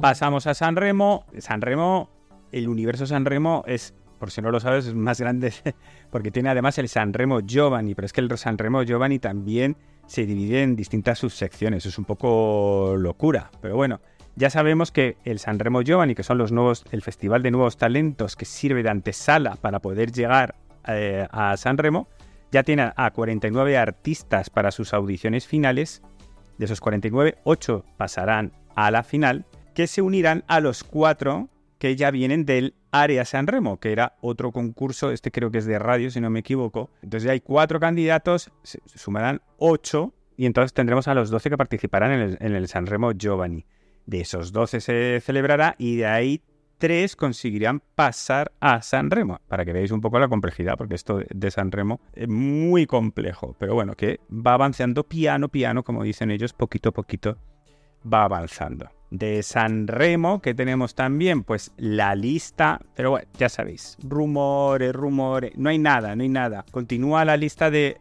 Pasamos 0.00 0.46
a 0.46 0.54
San 0.54 0.76
Remo. 0.76 1.26
San 1.38 1.62
Remo, 1.62 2.10
el 2.52 2.68
universo 2.68 3.04
San 3.04 3.24
Remo 3.24 3.64
es, 3.66 3.94
por 4.18 4.30
si 4.30 4.42
no 4.42 4.50
lo 4.50 4.60
sabes, 4.60 4.86
es 4.86 4.94
más 4.94 5.20
grande 5.20 5.52
porque 6.10 6.30
tiene 6.30 6.50
además 6.50 6.78
el 6.78 6.88
San 6.88 7.12
Remo 7.12 7.40
Giovanni, 7.40 7.94
pero 7.94 8.06
es 8.06 8.12
que 8.12 8.20
el 8.20 8.38
San 8.38 8.58
Remo 8.58 8.82
Giovanni 8.82 9.18
también 9.18 9.76
se 10.06 10.26
divide 10.26 10.62
en 10.62 10.74
distintas 10.74 11.18
subsecciones. 11.18 11.86
Es 11.86 11.98
un 11.98 12.04
poco 12.04 12.96
locura, 12.98 13.50
pero 13.60 13.76
bueno. 13.76 14.00
Ya 14.36 14.50
sabemos 14.50 14.92
que 14.92 15.16
el 15.24 15.40
Sanremo 15.40 15.82
Giovanni, 15.82 16.14
que 16.14 16.22
son 16.22 16.38
los 16.38 16.52
nuevos, 16.52 16.84
el 16.92 17.02
festival 17.02 17.42
de 17.42 17.50
nuevos 17.50 17.76
talentos 17.76 18.36
que 18.36 18.44
sirve 18.44 18.84
de 18.84 18.88
antesala 18.88 19.56
para 19.56 19.80
poder 19.80 20.12
llegar 20.12 20.54
eh, 20.86 21.26
a 21.32 21.56
Sanremo, 21.56 22.06
ya 22.52 22.62
tiene 22.62 22.92
a 22.94 23.10
49 23.10 23.76
artistas 23.76 24.48
para 24.48 24.70
sus 24.70 24.94
audiciones 24.94 25.48
finales. 25.48 26.02
De 26.56 26.66
esos 26.66 26.80
49, 26.80 27.38
8 27.42 27.84
pasarán 27.96 28.52
a 28.76 28.92
la 28.92 29.02
final, 29.02 29.44
que 29.74 29.88
se 29.88 30.02
unirán 30.02 30.44
a 30.46 30.60
los 30.60 30.84
4 30.84 31.48
que 31.78 31.96
ya 31.96 32.10
vienen 32.10 32.44
del 32.44 32.74
Área 32.90 33.24
San 33.24 33.46
Remo, 33.46 33.78
que 33.78 33.92
era 33.92 34.16
otro 34.20 34.52
concurso, 34.52 35.10
este 35.10 35.30
creo 35.30 35.50
que 35.50 35.58
es 35.58 35.66
de 35.66 35.78
radio, 35.78 36.10
si 36.10 36.20
no 36.20 36.30
me 36.30 36.40
equivoco. 36.40 36.90
Entonces 37.02 37.24
ya 37.26 37.32
hay 37.32 37.40
cuatro 37.40 37.80
candidatos, 37.80 38.50
se 38.62 38.80
sumarán 38.86 39.40
ocho, 39.58 40.12
y 40.36 40.46
entonces 40.46 40.72
tendremos 40.72 41.08
a 41.08 41.14
los 41.14 41.30
12 41.30 41.50
que 41.50 41.56
participarán 41.56 42.12
en 42.12 42.36
el, 42.40 42.56
en 42.56 42.68
San 42.68 42.86
Remo 42.86 43.12
Giovanni. 43.12 43.64
De 44.06 44.20
esos 44.20 44.52
12 44.52 44.80
se 44.80 45.20
celebrará 45.20 45.74
y 45.78 45.96
de 45.96 46.06
ahí 46.06 46.42
tres 46.78 47.16
conseguirán 47.16 47.82
pasar 47.94 48.52
a 48.60 48.80
San 48.82 49.10
Remo, 49.10 49.40
para 49.48 49.64
que 49.64 49.72
veáis 49.72 49.90
un 49.90 50.00
poco 50.00 50.18
la 50.18 50.28
complejidad, 50.28 50.76
porque 50.76 50.94
esto 50.94 51.20
de 51.28 51.50
San 51.50 51.72
Remo 51.72 52.00
es 52.14 52.28
muy 52.28 52.86
complejo, 52.86 53.56
pero 53.58 53.74
bueno, 53.74 53.94
que 53.94 54.20
va 54.30 54.54
avanzando 54.54 55.04
piano, 55.04 55.48
piano, 55.48 55.82
como 55.82 56.04
dicen 56.04 56.30
ellos, 56.30 56.52
poquito 56.52 56.90
a 56.90 56.92
poquito 56.92 57.36
va 58.10 58.24
avanzando 58.24 58.97
de 59.10 59.42
San 59.42 59.86
Remo, 59.86 60.40
que 60.40 60.54
tenemos 60.54 60.94
también, 60.94 61.42
pues 61.42 61.72
la 61.76 62.14
lista, 62.14 62.80
pero 62.94 63.10
bueno, 63.10 63.26
ya 63.38 63.48
sabéis, 63.48 63.96
rumores, 64.02 64.92
rumores, 64.92 65.56
no 65.56 65.70
hay 65.70 65.78
nada, 65.78 66.14
no 66.14 66.22
hay 66.22 66.28
nada. 66.28 66.64
Continúa 66.70 67.24
la 67.24 67.36
lista 67.36 67.70
de, 67.70 67.96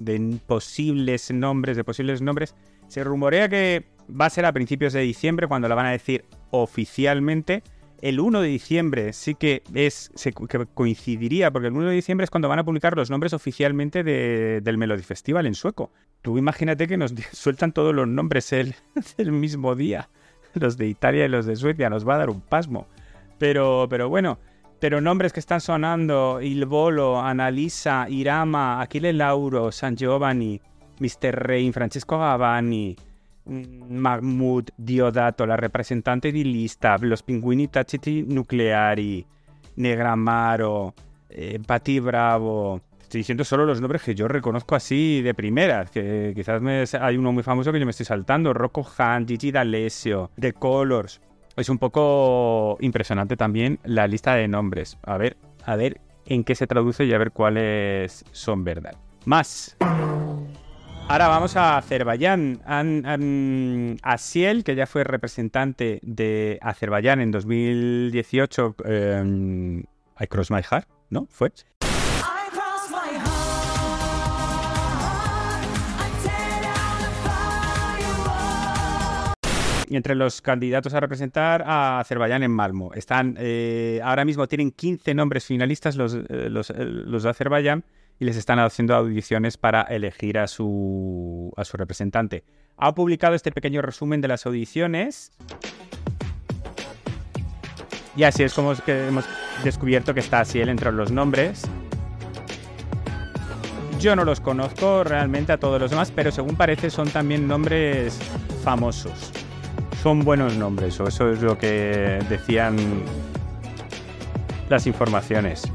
posibles 0.45 1.31
nombres, 1.31 1.77
de 1.77 1.83
posibles 1.83 2.21
nombres. 2.21 2.55
Se 2.87 3.03
rumorea 3.03 3.49
que 3.49 3.85
va 4.09 4.25
a 4.25 4.29
ser 4.29 4.45
a 4.45 4.53
principios 4.53 4.93
de 4.93 5.01
diciembre 5.01 5.47
cuando 5.47 5.67
la 5.67 5.75
van 5.75 5.87
a 5.87 5.91
decir 5.91 6.25
oficialmente. 6.51 7.63
El 8.01 8.19
1 8.19 8.41
de 8.41 8.47
diciembre 8.47 9.11
sí 9.11 9.33
que 9.33 9.63
es 9.73 10.11
que 10.21 10.31
coincidiría, 10.73 11.49
porque 11.49 11.69
el 11.69 11.73
1 11.73 11.89
de 11.89 11.95
diciembre 11.95 12.25
es 12.25 12.29
cuando 12.29 12.47
van 12.47 12.59
a 12.59 12.63
publicar 12.63 12.95
los 12.95 13.09
nombres 13.09 13.33
oficialmente 13.33 14.03
del 14.03 14.77
Melody 14.77 15.01
Festival 15.01 15.47
en 15.47 15.55
sueco. 15.55 15.91
Tú 16.21 16.37
imagínate 16.37 16.87
que 16.87 16.97
nos 16.97 17.13
sueltan 17.31 17.71
todos 17.71 17.95
los 17.95 18.07
nombres 18.07 18.53
el, 18.53 18.75
el 19.17 19.31
mismo 19.31 19.75
día. 19.75 20.09
los 20.61 20.77
de 20.77 20.87
Italia 20.87 21.25
y 21.25 21.29
los 21.29 21.45
de 21.45 21.55
Suecia, 21.55 21.89
nos 21.89 22.07
va 22.07 22.15
a 22.15 22.19
dar 22.19 22.29
un 22.29 22.41
pasmo. 22.41 22.87
Pero, 23.37 23.87
pero 23.89 24.09
bueno, 24.09 24.39
pero 24.79 25.01
nombres 25.01 25.33
que 25.33 25.39
están 25.39 25.61
sonando, 25.61 26.39
Il 26.41 26.65
Volo, 26.65 27.19
Annalisa, 27.19 28.07
Irama, 28.09 28.79
Achille 28.81 29.13
Lauro, 29.13 29.71
San 29.71 29.95
Giovanni, 29.95 30.59
Mr. 30.99 31.31
Rain, 31.33 31.73
Francesco 31.73 32.17
Gavani, 32.17 32.95
mm, 33.45 33.95
Mahmoud 33.95 34.69
Diodato, 34.75 35.45
la 35.45 35.55
representante 35.55 36.31
di 36.31 36.43
lista, 36.43 36.97
los 36.99 37.23
pinguini 37.23 37.69
taciti 37.69 38.23
nucleari, 38.27 39.25
Negramaro, 39.75 40.93
eh, 41.29 41.59
Pati 41.63 41.99
Bravo, 41.99 42.81
Estoy 43.07 43.19
diciendo 43.19 43.45
solo 43.45 43.65
los 43.65 43.79
nombres 43.79 44.01
que 44.01 44.13
yo 44.15 44.27
reconozco 44.27 44.75
así 44.75 45.21
de 45.21 45.33
primeras, 45.33 45.89
que 45.89 46.33
quizás 46.35 46.61
hay 46.93 47.15
uno 47.15 47.31
muy 47.31 47.41
famoso 47.41 47.71
que 47.71 47.79
yo 47.79 47.85
me 47.85 47.91
estoy 47.91 48.05
saltando, 48.05 48.53
Rocco 48.53 48.85
Han, 48.97 49.25
Gigi 49.25 49.49
D'Alessio, 49.49 50.31
The 50.37 50.51
Colors. 50.51 51.21
Es 51.55 51.69
un 51.69 51.77
poco 51.77 52.77
impresionante 52.81 53.37
también 53.37 53.79
la 53.85 54.07
lista 54.07 54.35
de 54.35 54.49
nombres. 54.49 54.97
A 55.03 55.15
ver, 55.17 55.37
a 55.63 55.77
ver 55.77 56.01
en 56.25 56.43
qué 56.43 56.53
se 56.53 56.67
traduce 56.67 57.05
y 57.05 57.13
a 57.13 57.17
ver 57.17 57.31
cuáles 57.31 58.25
son 58.33 58.65
verdad. 58.65 58.95
Más. 59.23 59.77
Ahora 61.07 61.29
vamos 61.29 61.55
a 61.55 61.77
Azerbaiyán. 61.77 62.59
Asiel, 64.03 64.65
que 64.65 64.75
ya 64.75 64.85
fue 64.85 65.05
representante 65.05 66.01
de 66.01 66.59
Azerbaiyán 66.61 67.21
en 67.21 67.31
2018, 67.31 68.75
eh, 68.83 69.83
I 70.19 70.27
Cross 70.27 70.51
My 70.51 70.61
Heart, 70.61 70.89
¿no? 71.09 71.25
Fue. 71.29 71.53
Entre 79.89 80.15
los 80.15 80.41
candidatos 80.41 80.93
a 80.93 80.99
representar 80.99 81.63
a 81.65 81.99
Azerbaiyán 81.99 82.43
en 82.43 82.51
Malmo. 82.51 82.93
Están, 82.93 83.35
eh, 83.39 83.99
ahora 84.03 84.25
mismo 84.25 84.47
tienen 84.47 84.71
15 84.71 85.13
nombres 85.13 85.45
finalistas 85.45 85.95
los, 85.95 86.15
eh, 86.15 86.25
eh, 86.29 86.49
los, 86.49 86.67
de 87.23 87.29
Azerbaiyán 87.29 87.83
y 88.19 88.25
les 88.25 88.35
están 88.35 88.59
haciendo 88.59 88.95
audiciones 88.95 89.57
para 89.57 89.81
elegir 89.83 90.39
a 90.39 90.47
su, 90.47 91.53
a 91.55 91.63
su 91.63 91.77
representante. 91.77 92.43
Ha 92.77 92.93
publicado 92.93 93.35
este 93.35 93.51
pequeño 93.51 93.81
resumen 93.81 94.21
de 94.21 94.27
las 94.27 94.45
audiciones. 94.45 95.31
Y 98.15 98.23
así 98.23 98.43
es 98.43 98.53
como 98.53 98.73
hemos 98.87 99.25
descubierto 99.63 100.13
que 100.13 100.19
está 100.19 100.41
así 100.41 100.59
él 100.59 100.69
entre 100.69 100.91
los 100.91 101.11
nombres. 101.11 101.63
Yo 103.99 104.15
no 104.15 104.25
los 104.25 104.41
conozco 104.41 105.03
realmente 105.03 105.51
a 105.51 105.57
todos 105.57 105.79
los 105.79 105.89
demás, 105.89 106.11
pero 106.11 106.31
según 106.31 106.55
parece 106.55 106.89
son 106.89 107.09
también 107.09 107.47
nombres 107.47 108.19
famosos 108.63 109.31
son 110.07 110.23
buenos 110.23 110.55
nombres, 110.55 110.97
o 111.01 111.07
eso 111.09 111.29
es 111.33 111.41
lo 111.41 111.57
que 111.57 112.17
decían 112.29 112.77
las 114.69 114.87
informaciones. 114.87 115.69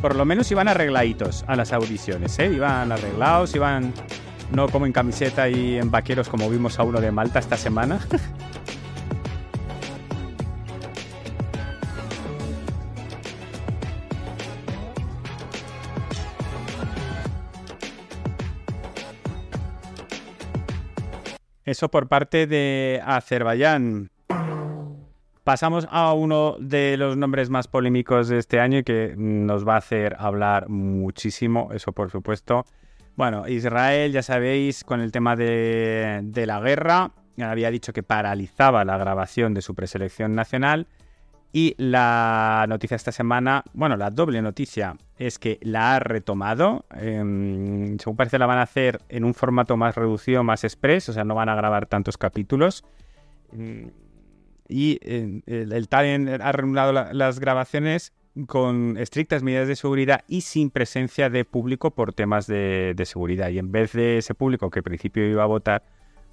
Por 0.00 0.16
lo 0.16 0.24
menos 0.24 0.50
iban 0.50 0.68
arregladitos 0.68 1.44
a 1.48 1.54
las 1.54 1.74
audiciones, 1.74 2.38
¿eh? 2.38 2.46
Iban 2.46 2.92
arreglados, 2.92 3.54
iban 3.54 3.92
no 4.52 4.70
como 4.70 4.86
en 4.86 4.92
camiseta 4.92 5.50
y 5.50 5.76
en 5.76 5.90
vaqueros 5.90 6.30
como 6.30 6.48
vimos 6.48 6.78
a 6.78 6.82
uno 6.82 6.98
de 6.98 7.12
Malta 7.12 7.40
esta 7.40 7.58
semana. 7.58 8.00
Eso 21.64 21.90
por 21.90 22.08
parte 22.08 22.46
de 22.46 23.00
Azerbaiyán. 23.04 24.10
Pasamos 25.44 25.88
a 25.90 26.12
uno 26.12 26.56
de 26.60 26.96
los 26.96 27.16
nombres 27.16 27.50
más 27.50 27.68
polémicos 27.68 28.28
de 28.28 28.38
este 28.38 28.60
año 28.60 28.78
y 28.78 28.84
que 28.84 29.14
nos 29.16 29.66
va 29.66 29.74
a 29.74 29.78
hacer 29.78 30.16
hablar 30.18 30.68
muchísimo, 30.68 31.70
eso 31.72 31.92
por 31.92 32.10
supuesto. 32.10 32.64
Bueno, 33.16 33.48
Israel, 33.48 34.12
ya 34.12 34.22
sabéis, 34.22 34.84
con 34.84 35.00
el 35.00 35.12
tema 35.12 35.36
de, 35.36 36.20
de 36.22 36.46
la 36.46 36.60
guerra, 36.60 37.10
había 37.40 37.70
dicho 37.70 37.92
que 37.92 38.02
paralizaba 38.02 38.84
la 38.84 38.96
grabación 38.96 39.52
de 39.54 39.62
su 39.62 39.74
preselección 39.74 40.34
nacional 40.34 40.86
Y 41.52 41.74
la 41.76 42.64
noticia 42.66 42.94
esta 42.94 43.12
semana, 43.12 43.62
bueno, 43.74 43.98
la 43.98 44.10
doble 44.10 44.40
noticia 44.40 44.96
es 45.18 45.38
que 45.38 45.58
la 45.60 45.96
ha 45.96 45.98
retomado. 45.98 46.86
Em, 46.96 47.98
según 47.98 48.16
parece, 48.16 48.38
la 48.38 48.46
van 48.46 48.58
a 48.58 48.62
hacer 48.62 49.02
en 49.10 49.24
un 49.24 49.34
formato 49.34 49.76
más 49.76 49.94
reducido, 49.94 50.42
más 50.44 50.64
express, 50.64 51.10
o 51.10 51.12
sea, 51.12 51.24
no 51.24 51.34
van 51.34 51.50
a 51.50 51.54
grabar 51.54 51.86
tantos 51.86 52.16
capítulos. 52.16 52.84
Mm, 53.52 53.88
y 54.66 54.98
eh, 55.02 55.42
el, 55.46 55.88
Talent 55.88 56.40
ha 56.40 56.52
reanudado 56.52 56.92
las 56.92 57.38
grabaciones 57.38 58.14
con 58.46 58.96
estrictas 58.96 59.42
medidas 59.42 59.68
de 59.68 59.76
seguridad 59.76 60.24
y 60.26 60.40
sin 60.40 60.70
presencia 60.70 61.28
de 61.28 61.44
público 61.44 61.90
por 61.90 62.14
temas 62.14 62.46
de 62.46 63.02
seguridad. 63.04 63.50
Y 63.50 63.58
en 63.58 63.70
vez 63.70 63.92
de 63.92 64.16
ese 64.16 64.34
público 64.34 64.70
que 64.70 64.78
al 64.78 64.84
principio 64.84 65.28
iba 65.28 65.42
a 65.42 65.46
votar, 65.46 65.82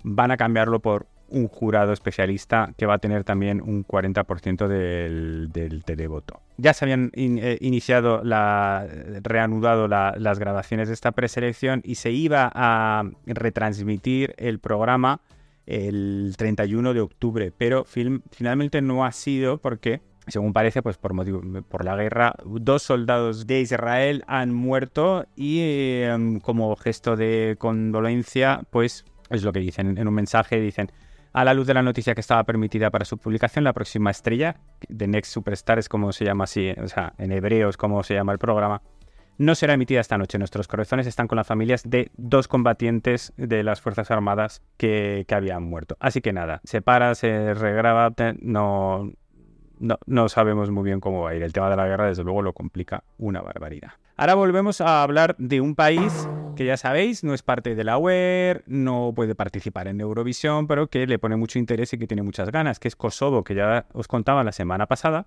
van 0.03 0.31
a 0.31 0.37
cambiarlo 0.37 0.79
por 0.79 1.07
un 1.31 1.47
jurado 1.47 1.93
especialista 1.93 2.73
que 2.77 2.85
va 2.85 2.95
a 2.95 2.97
tener 2.99 3.23
también 3.23 3.61
un 3.61 3.85
40% 3.85 4.67
del, 4.67 5.49
del, 5.51 5.83
televoto. 5.83 6.41
Ya 6.57 6.73
se 6.73 6.85
habían 6.85 7.11
eh, 7.13 7.57
iniciado, 7.61 8.23
la, 8.23 8.87
reanudado 9.21 9.87
las 9.87 10.39
grabaciones 10.39 10.87
de 10.87 10.93
esta 10.93 11.11
preselección 11.11 11.81
y 11.83 11.95
se 11.95 12.11
iba 12.11 12.51
a 12.53 13.03
retransmitir 13.25 14.33
el 14.37 14.59
programa 14.59 15.21
el 15.65 16.33
31 16.37 16.93
de 16.93 17.01
octubre, 17.01 17.53
pero 17.55 17.85
finalmente 17.85 18.81
no 18.81 19.05
ha 19.05 19.11
sido 19.11 19.59
porque 19.59 20.01
según 20.29 20.53
parece, 20.53 20.81
pues 20.81 20.97
por 20.97 21.13
motivo, 21.13 21.41
por 21.67 21.85
la 21.85 21.95
guerra, 21.95 22.35
dos 22.45 22.83
soldados 22.83 23.47
de 23.47 23.61
Israel 23.61 24.23
han 24.27 24.53
muerto 24.53 25.25
y 25.35 25.61
em, 25.61 26.39
como 26.39 26.75
gesto 26.75 27.15
de 27.15 27.55
condolencia, 27.57 28.61
pues 28.69 29.05
es 29.29 29.43
lo 29.43 29.51
que 29.51 29.59
dicen 29.59 29.97
en 29.97 30.07
un 30.07 30.13
mensaje, 30.13 30.59
dicen 30.59 30.91
a 31.39 31.45
la 31.45 31.53
luz 31.53 31.67
de 31.67 31.73
la 31.73 31.81
noticia 31.81 32.13
que 32.13 32.19
estaba 32.19 32.43
permitida 32.43 32.89
para 32.89 33.05
su 33.05 33.17
publicación, 33.17 33.63
la 33.63 33.71
próxima 33.71 34.11
estrella, 34.11 34.57
de 34.89 35.07
Next 35.07 35.31
Superstar 35.31 35.79
es 35.79 35.87
como 35.87 36.11
se 36.11 36.25
llama 36.25 36.43
así, 36.43 36.71
o 36.71 36.87
sea, 36.89 37.13
en 37.17 37.31
hebreo 37.31 37.69
es 37.69 37.77
como 37.77 38.03
se 38.03 38.13
llama 38.13 38.33
el 38.33 38.39
programa, 38.39 38.81
no 39.37 39.55
será 39.55 39.75
emitida 39.75 40.01
esta 40.01 40.17
noche. 40.17 40.37
Nuestros 40.37 40.67
corazones 40.67 41.07
están 41.07 41.29
con 41.29 41.37
las 41.37 41.47
familias 41.47 41.89
de 41.89 42.11
dos 42.17 42.49
combatientes 42.49 43.31
de 43.37 43.63
las 43.63 43.79
Fuerzas 43.79 44.11
Armadas 44.11 44.61
que, 44.75 45.25
habían 45.31 45.63
muerto. 45.63 45.95
Así 46.01 46.19
que 46.19 46.33
nada, 46.33 46.59
se 46.65 46.81
para, 46.81 47.15
se 47.15 47.53
regraba, 47.53 48.13
no, 48.41 49.09
no, 49.79 49.97
no 50.05 50.29
sabemos 50.29 50.69
muy 50.69 50.83
bien 50.83 50.99
cómo 50.99 51.23
va 51.23 51.31
a 51.31 51.35
ir. 51.35 51.43
El 51.43 51.53
tema 51.53 51.69
de 51.69 51.75
la 51.75 51.87
guerra, 51.87 52.07
desde 52.07 52.23
luego, 52.23 52.41
lo 52.41 52.53
complica 52.53 53.03
una 53.17 53.41
barbaridad. 53.41 53.91
Ahora 54.15 54.35
volvemos 54.35 54.81
a 54.81 55.01
hablar 55.01 55.35
de 55.37 55.61
un 55.61 55.75
país 55.75 56.27
que 56.55 56.65
ya 56.65 56.75
sabéis, 56.75 57.23
no 57.23 57.33
es 57.33 57.41
parte 57.41 57.73
de 57.73 57.83
la 57.85 57.97
UER, 57.97 58.63
no 58.67 59.13
puede 59.15 59.33
participar 59.33 59.87
en 59.87 60.01
Eurovisión, 60.01 60.67
pero 60.67 60.87
que 60.87 61.07
le 61.07 61.17
pone 61.17 61.37
mucho 61.37 61.57
interés 61.57 61.93
y 61.93 61.97
que 61.97 62.05
tiene 62.05 62.21
muchas 62.21 62.51
ganas, 62.51 62.79
que 62.79 62.89
es 62.89 62.97
Kosovo, 62.97 63.45
que 63.45 63.55
ya 63.55 63.85
os 63.93 64.09
contaba 64.09 64.43
la 64.43 64.51
semana 64.51 64.85
pasada, 64.85 65.25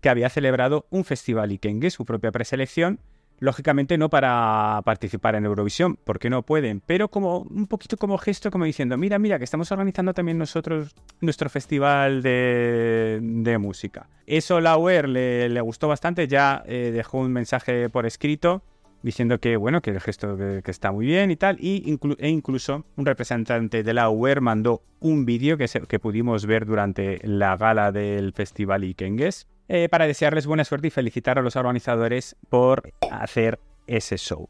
que 0.00 0.08
había 0.08 0.28
celebrado 0.28 0.86
un 0.90 1.04
festival 1.04 1.50
Ikenge, 1.50 1.90
su 1.90 2.04
propia 2.04 2.30
preselección, 2.30 3.00
lógicamente 3.40 3.98
no 3.98 4.10
para 4.10 4.80
participar 4.84 5.34
en 5.34 5.44
Eurovisión, 5.44 5.98
porque 6.04 6.30
no 6.30 6.42
pueden, 6.42 6.80
pero 6.84 7.08
como 7.08 7.40
un 7.40 7.66
poquito 7.66 7.96
como 7.96 8.18
gesto, 8.18 8.50
como 8.50 8.64
diciendo, 8.64 8.96
mira, 8.96 9.18
mira, 9.18 9.38
que 9.38 9.44
estamos 9.44 9.70
organizando 9.72 10.14
también 10.14 10.38
nosotros 10.38 10.94
nuestro 11.20 11.48
festival 11.48 12.22
de, 12.22 13.56
música. 13.58 14.08
Eso 14.26 14.60
la 14.60 14.76
UER 14.76 15.08
le, 15.08 15.60
gustó 15.60 15.88
bastante, 15.88 16.28
ya 16.28 16.62
eh, 16.66 16.90
dejó 16.92 17.18
un 17.18 17.32
mensaje 17.32 17.88
por 17.88 18.06
escrito 18.06 18.62
diciendo 19.02 19.38
que 19.38 19.56
bueno, 19.56 19.80
que 19.80 19.90
el 19.90 20.00
gesto 20.00 20.36
que, 20.36 20.70
está 20.70 20.92
muy 20.92 21.06
bien 21.06 21.30
y 21.30 21.36
tal, 21.36 21.56
y 21.60 21.98
e 22.18 22.28
incluso 22.28 22.84
un 22.96 23.06
representante 23.06 23.82
de 23.82 23.94
la 23.94 24.10
UER 24.10 24.40
mandó 24.40 24.82
un 25.00 25.24
vídeo 25.24 25.56
que, 25.56 25.66
que 25.66 25.98
pudimos 25.98 26.46
ver 26.46 26.66
durante 26.66 27.20
la 27.22 27.56
gala 27.56 27.92
del 27.92 28.32
festival 28.32 28.84
Ikengues 28.84 29.46
eh, 29.68 29.88
para 29.88 30.06
desearles 30.06 30.46
buena 30.46 30.64
suerte 30.64 30.88
y 30.88 30.90
felicitar 30.90 31.38
a 31.38 31.42
los 31.42 31.56
organizadores 31.56 32.36
por 32.48 32.92
hacer 33.10 33.58
ese 33.86 34.16
show. 34.16 34.48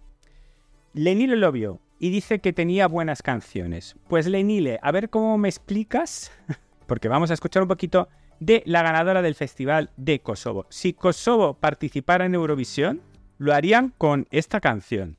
Lenile 0.94 1.37
lo 1.37 1.52
vio 1.52 1.81
y 1.98 2.11
dice 2.11 2.38
que 2.38 2.52
tenía 2.52 2.87
buenas 2.87 3.22
canciones. 3.22 3.96
Pues 4.09 4.26
Lenile, 4.26 4.78
a 4.83 4.92
ver 4.92 5.11
cómo 5.11 5.37
me 5.38 5.48
explicas, 5.48 6.33
porque 6.87 7.09
vamos 7.09 7.31
a 7.31 7.35
escuchar 7.35 7.62
un 7.62 7.68
poquito 7.68 8.09
de 8.40 8.62
la 8.66 8.83
ganadora 8.83 9.22
del 9.22 9.35
festival 9.35 9.90
de 9.96 10.20
Kosovo. 10.20 10.66
Si 10.70 10.92
Kosovo 10.92 11.54
participara 11.54 12.26
en 12.26 12.35
Eurovisión, 12.35 13.02
lo 13.38 13.54
harían 13.54 13.92
con 13.98 14.26
esta 14.31 14.61
canción. 14.61 15.18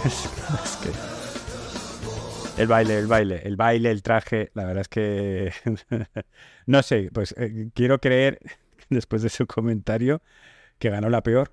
El 2.60 2.66
baile, 2.66 2.98
el 2.98 3.06
baile, 3.06 3.40
el 3.42 3.56
baile, 3.56 3.90
el 3.90 4.02
traje, 4.02 4.50
la 4.52 4.66
verdad 4.66 4.82
es 4.82 4.88
que 4.88 5.50
no 6.66 6.82
sé, 6.82 7.08
pues 7.10 7.34
eh, 7.38 7.70
quiero 7.72 7.98
creer, 7.98 8.38
después 8.90 9.22
de 9.22 9.30
su 9.30 9.46
comentario, 9.46 10.20
que 10.78 10.90
ganó 10.90 11.08
la 11.08 11.22
peor. 11.22 11.52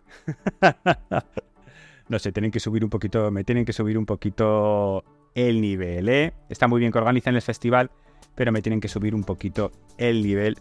no 2.10 2.20
sé, 2.20 2.34
tienen 2.34 2.52
que 2.52 2.60
subir 2.60 2.84
un 2.84 2.90
poquito, 2.90 3.32
me 3.32 3.46
tienen 3.46 3.64
que 3.64 3.72
subir 3.72 3.98
un 3.98 4.06
poquito 4.06 5.06
el 5.34 5.62
nivel, 5.62 6.10
¿eh? 6.10 6.34
Está 6.50 6.68
muy 6.68 6.82
bien 6.82 6.92
que 6.92 6.98
organicen 6.98 7.36
el 7.36 7.42
festival, 7.42 7.90
pero 8.38 8.52
me 8.52 8.62
tienen 8.62 8.80
que 8.80 8.88
subir 8.88 9.16
un 9.16 9.24
poquito 9.24 9.72
el 9.98 10.22
nivel, 10.22 10.58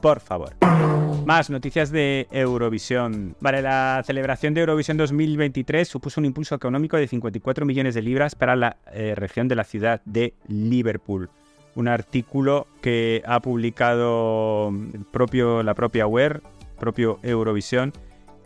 por 0.00 0.18
favor. 0.18 0.56
Más 1.26 1.50
noticias 1.50 1.92
de 1.92 2.26
Eurovisión. 2.30 3.36
Vale, 3.38 3.60
la 3.60 4.02
celebración 4.04 4.54
de 4.54 4.62
Eurovisión 4.62 4.96
2023 4.96 5.86
supuso 5.86 6.22
un 6.22 6.24
impulso 6.24 6.54
económico 6.54 6.96
de 6.96 7.06
54 7.06 7.66
millones 7.66 7.94
de 7.94 8.02
libras 8.02 8.34
para 8.34 8.56
la 8.56 8.78
eh, 8.92 9.14
región 9.14 9.46
de 9.46 9.56
la 9.56 9.64
ciudad 9.64 10.00
de 10.06 10.32
Liverpool. 10.48 11.28
Un 11.74 11.86
artículo 11.86 12.66
que 12.80 13.22
ha 13.26 13.40
publicado 13.40 14.72
propio, 15.12 15.62
la 15.62 15.74
propia 15.74 16.06
web, 16.06 16.40
propio 16.78 17.18
Eurovisión, 17.22 17.92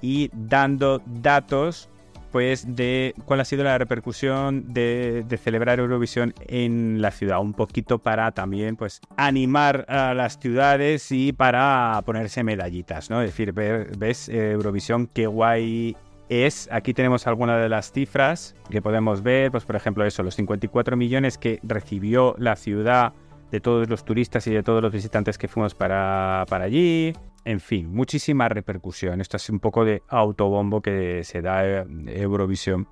y 0.01 0.29
dando 0.33 1.01
datos 1.07 1.88
pues 2.33 2.75
de 2.75 3.14
cuál 3.27 3.40
ha 3.40 3.45
sido 3.45 3.62
la 3.62 3.77
repercusión 3.79 4.73
de, 4.73 5.25
celebrar 5.42 5.79
Eurovisión 5.79 6.35
en 6.49 7.03
la 7.03 7.11
ciudad, 7.11 7.40
un 7.40 7.53
poquito 7.53 7.99
para 7.99 8.33
también 8.33 8.77
pues 8.77 9.01
animar 9.16 9.85
a 9.88 10.14
las 10.14 10.38
ciudades 10.38 11.12
y 11.12 11.33
para 11.33 12.01
ponerse 12.07 12.42
medallitas, 12.42 13.11
¿no? 13.11 13.21
Es 13.21 13.31
decir, 13.31 13.53
ves 13.53 14.29
Eurovisión 14.29 15.09
qué 15.12 15.27
guay 15.27 15.95
es, 16.29 16.68
aquí 16.73 16.95
tenemos 16.95 17.27
algunas 17.27 17.61
de 17.61 17.68
las 17.68 17.92
cifras 17.92 18.55
que 18.71 18.81
podemos 18.81 19.23
ver, 19.23 19.51
pues 19.51 19.64
por 19.64 19.77
ejemplo 19.77 20.05
eso, 20.07 20.23
los 20.23 20.35
54 20.35 20.97
millones 20.97 21.37
que 21.37 21.61
recibió 21.62 22.35
la 22.38 22.57
ciudad 22.57 23.12
de 23.51 23.61
todos 23.61 23.88
los 23.90 24.05
turistas 24.07 24.47
y 24.47 24.51
de 24.51 24.62
todos 24.62 24.81
los 24.81 24.90
visitantes 24.90 25.37
que 25.37 25.49
fuimos 25.49 25.75
para 25.75 26.47
allí, 26.49 27.12
en 27.44 27.61
fin, 27.61 27.92
muchísima 27.92 28.48
repercusión. 28.48 29.20
Esto 29.20 29.37
es 29.37 29.50
un 29.50 29.61
poco 29.61 29.85
de 29.85 30.02
autobombo 30.09 30.81
que 30.81 31.24
se 31.24 31.42
da 31.42 31.64
eh, 31.66 31.85
Eurovisión 32.07 32.88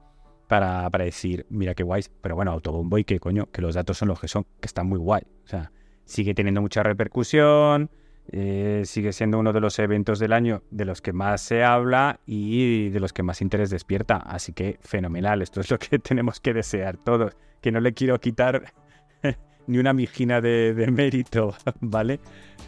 para, 0.48 0.88
decir, 0.90 1.46
mira 1.48 1.74
qué 1.74 1.84
guay, 1.84 2.02
pero 2.20 2.34
bueno, 2.34 2.50
autobombo 2.50 2.98
y 2.98 3.04
que 3.04 3.20
coño, 3.20 3.46
que 3.52 3.62
los 3.62 3.76
datos 3.76 3.98
son 3.98 4.08
los 4.08 4.20
que 4.20 4.26
son, 4.26 4.44
que 4.44 4.66
están 4.66 4.88
muy 4.88 4.98
guay. 4.98 5.22
O 5.44 5.46
sea, 5.46 5.70
sigue 6.04 6.34
teniendo 6.34 6.60
mucha 6.60 6.82
repercusión, 6.82 7.88
eh, 8.32 8.82
sigue 8.84 9.12
siendo 9.12 9.38
uno 9.38 9.52
de 9.52 9.60
los 9.60 9.78
eventos 9.78 10.18
del 10.18 10.32
año 10.32 10.64
de 10.70 10.84
los 10.84 11.00
que 11.02 11.12
más 11.12 11.40
se 11.40 11.62
habla 11.62 12.18
y 12.26 12.88
de 12.88 12.98
los 12.98 13.12
que 13.12 13.22
más 13.22 13.40
interés 13.42 13.70
despierta. 13.70 14.16
Así 14.16 14.52
que 14.52 14.78
fenomenal, 14.82 15.40
esto 15.40 15.60
es 15.60 15.70
lo 15.70 15.78
que 15.78 15.98
tenemos 16.00 16.40
que 16.40 16.52
desear 16.52 16.96
todos. 16.96 17.36
Que 17.60 17.70
no 17.70 17.78
le 17.78 17.94
quiero 17.94 18.18
quitar 18.18 18.72
ni 19.70 19.78
una 19.78 19.92
mijina 19.92 20.40
de 20.40 20.88
mérito, 20.90 21.54
¿vale? 21.80 22.20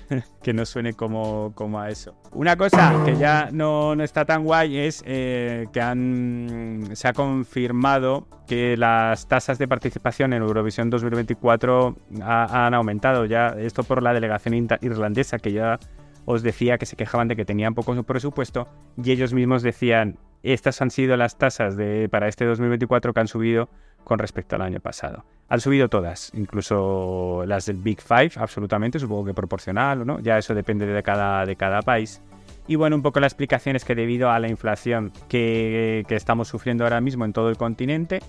que 0.43 0.53
no 0.53 0.67
suene 0.67 0.95
como, 0.95 1.53
como 1.55 1.81
a 1.81 1.91
eso. 1.91 2.15
Una 2.33 2.57
cosa 2.57 3.03
que 3.05 3.17
ya 3.17 3.49
no, 3.53 3.95
está 4.03 4.25
tan 4.25 4.45
guay 4.45 4.79
es 4.79 5.03
eh, 5.07 5.67
que 5.73 5.81
han, 5.81 6.91
se 6.95 7.09
ha 7.09 7.13
confirmado 7.13 8.27
que 8.47 8.77
las 8.77 9.27
tasas 9.29 9.59
de 9.59 9.69
participación 9.69 10.33
en 10.33 10.43
Eurovisión 10.43 10.91
2024 10.91 11.97
han 12.23 12.75
aumentado. 12.75 13.25
Ya 13.25 13.49
esto 13.59 13.85
por 13.85 14.03
la 14.03 14.13
delegación 14.13 14.69
irlandesa 14.81 15.39
que 15.39 15.53
ya 15.53 15.79
os 16.25 16.43
decía 16.43 16.79
que 16.79 16.87
se 16.87 16.97
quejaban 16.97 17.29
de 17.29 17.37
que 17.37 17.45
tenían 17.45 17.75
poco 17.75 18.01
presupuesto 18.05 18.69
y 18.97 19.11
ellos 19.11 19.33
mismos 19.33 19.63
decían 19.63 20.19
estas 20.45 20.81
han 20.83 20.91
sido 20.91 21.17
las 21.17 21.39
tasas 21.39 21.77
de, 21.77 22.09
para 22.09 22.29
este 22.29 22.45
2024 22.45 23.13
que 23.13 23.21
han 23.21 23.29
subido 23.29 23.69
con 24.05 24.19
respecto 24.19 24.57
al 24.57 24.63
año 24.63 24.81
pasado. 24.81 25.25
Han 25.49 25.61
subido 25.61 25.89
todas, 25.89 26.31
incluso 26.35 27.45
las 27.47 27.67
del 27.67 27.77
Big 27.77 28.01
Five, 28.01 28.33
absolutamente, 28.37 28.99
supongo 28.99 29.27
que 29.27 29.35
proporcional 29.35 30.01
o 30.01 30.05
no, 30.05 30.21
ya 30.21 30.39
eso 30.39 30.55
depende 30.55 30.87
de 30.87 31.03
cada, 31.03 31.45
de 31.45 31.57
cada 31.57 31.83
país. 31.83 32.23
Y 32.67 32.77
bueno, 32.77 32.97
un 32.97 33.03
poco 33.03 33.21
la 33.21 33.27
explicación 33.27 33.77
es 33.77 33.85
que 33.85 33.95
debido 33.95 34.31
a 34.31 34.39
la 34.39 34.49
inflación 34.49 35.13
que, 35.29 36.07
estamos 36.09 36.49
sufriendo 36.49 36.85
ahora 36.85 37.01
mismo 37.01 37.25
en 37.25 37.33
todo 37.33 37.49
el 37.49 37.57
continente 37.57 38.21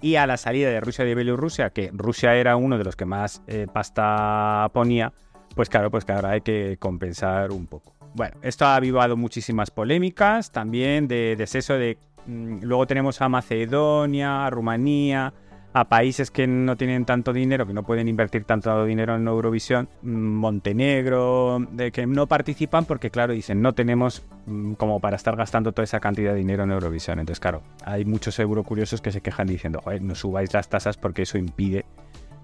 y 0.00 0.16
a 0.16 0.26
la 0.26 0.36
salida 0.36 0.70
de 0.70 0.80
Rusia 0.80 1.04
de 1.04 1.14
Bielorrusia, 1.14 1.70
que 1.70 1.90
Rusia 1.92 2.34
era 2.34 2.56
uno 2.56 2.78
de 2.78 2.84
los 2.84 2.96
que 2.96 3.04
más 3.04 3.42
eh, 3.46 3.66
pasta 3.72 4.68
ponía, 4.72 5.12
pues 5.54 5.68
claro, 5.68 5.90
pues 5.90 6.04
que 6.04 6.12
ahora 6.12 6.30
hay 6.30 6.40
que 6.40 6.78
compensar 6.78 7.52
un 7.52 7.66
poco. 7.66 7.94
Bueno, 8.14 8.36
esto 8.42 8.66
ha 8.66 8.76
avivado 8.76 9.16
muchísimas 9.16 9.70
polémicas 9.70 10.50
también 10.52 11.06
de, 11.08 11.36
de 11.36 11.74
de... 11.78 11.98
Mm, 12.26 12.58
luego 12.62 12.86
tenemos 12.86 13.20
a 13.20 13.28
Macedonia, 13.28 14.46
a 14.46 14.50
Rumanía, 14.50 15.32
a 15.74 15.88
países 15.88 16.30
que 16.30 16.46
no 16.46 16.76
tienen 16.76 17.04
tanto 17.04 17.32
dinero, 17.32 17.66
que 17.66 17.72
no 17.72 17.82
pueden 17.82 18.06
invertir 18.08 18.44
tanto 18.44 18.84
dinero 18.84 19.16
en 19.16 19.26
Eurovisión, 19.26 19.88
mm, 20.02 20.08
Montenegro, 20.08 21.66
de 21.70 21.90
que 21.90 22.06
no 22.06 22.26
participan 22.26 22.84
porque, 22.84 23.10
claro, 23.10 23.32
dicen, 23.32 23.62
no 23.62 23.72
tenemos 23.72 24.24
mm, 24.46 24.74
como 24.74 25.00
para 25.00 25.16
estar 25.16 25.34
gastando 25.36 25.72
toda 25.72 25.84
esa 25.84 26.00
cantidad 26.00 26.32
de 26.32 26.38
dinero 26.38 26.64
en 26.64 26.72
Eurovisión. 26.72 27.18
Entonces, 27.18 27.40
claro, 27.40 27.62
hay 27.84 28.04
muchos 28.04 28.38
eurocuriosos 28.38 29.00
que 29.00 29.12
se 29.12 29.20
quejan 29.20 29.46
diciendo, 29.46 29.80
Joder, 29.82 30.02
no 30.02 30.14
subáis 30.14 30.52
las 30.52 30.68
tasas 30.68 30.96
porque 30.96 31.22
eso 31.22 31.38
impide 31.38 31.84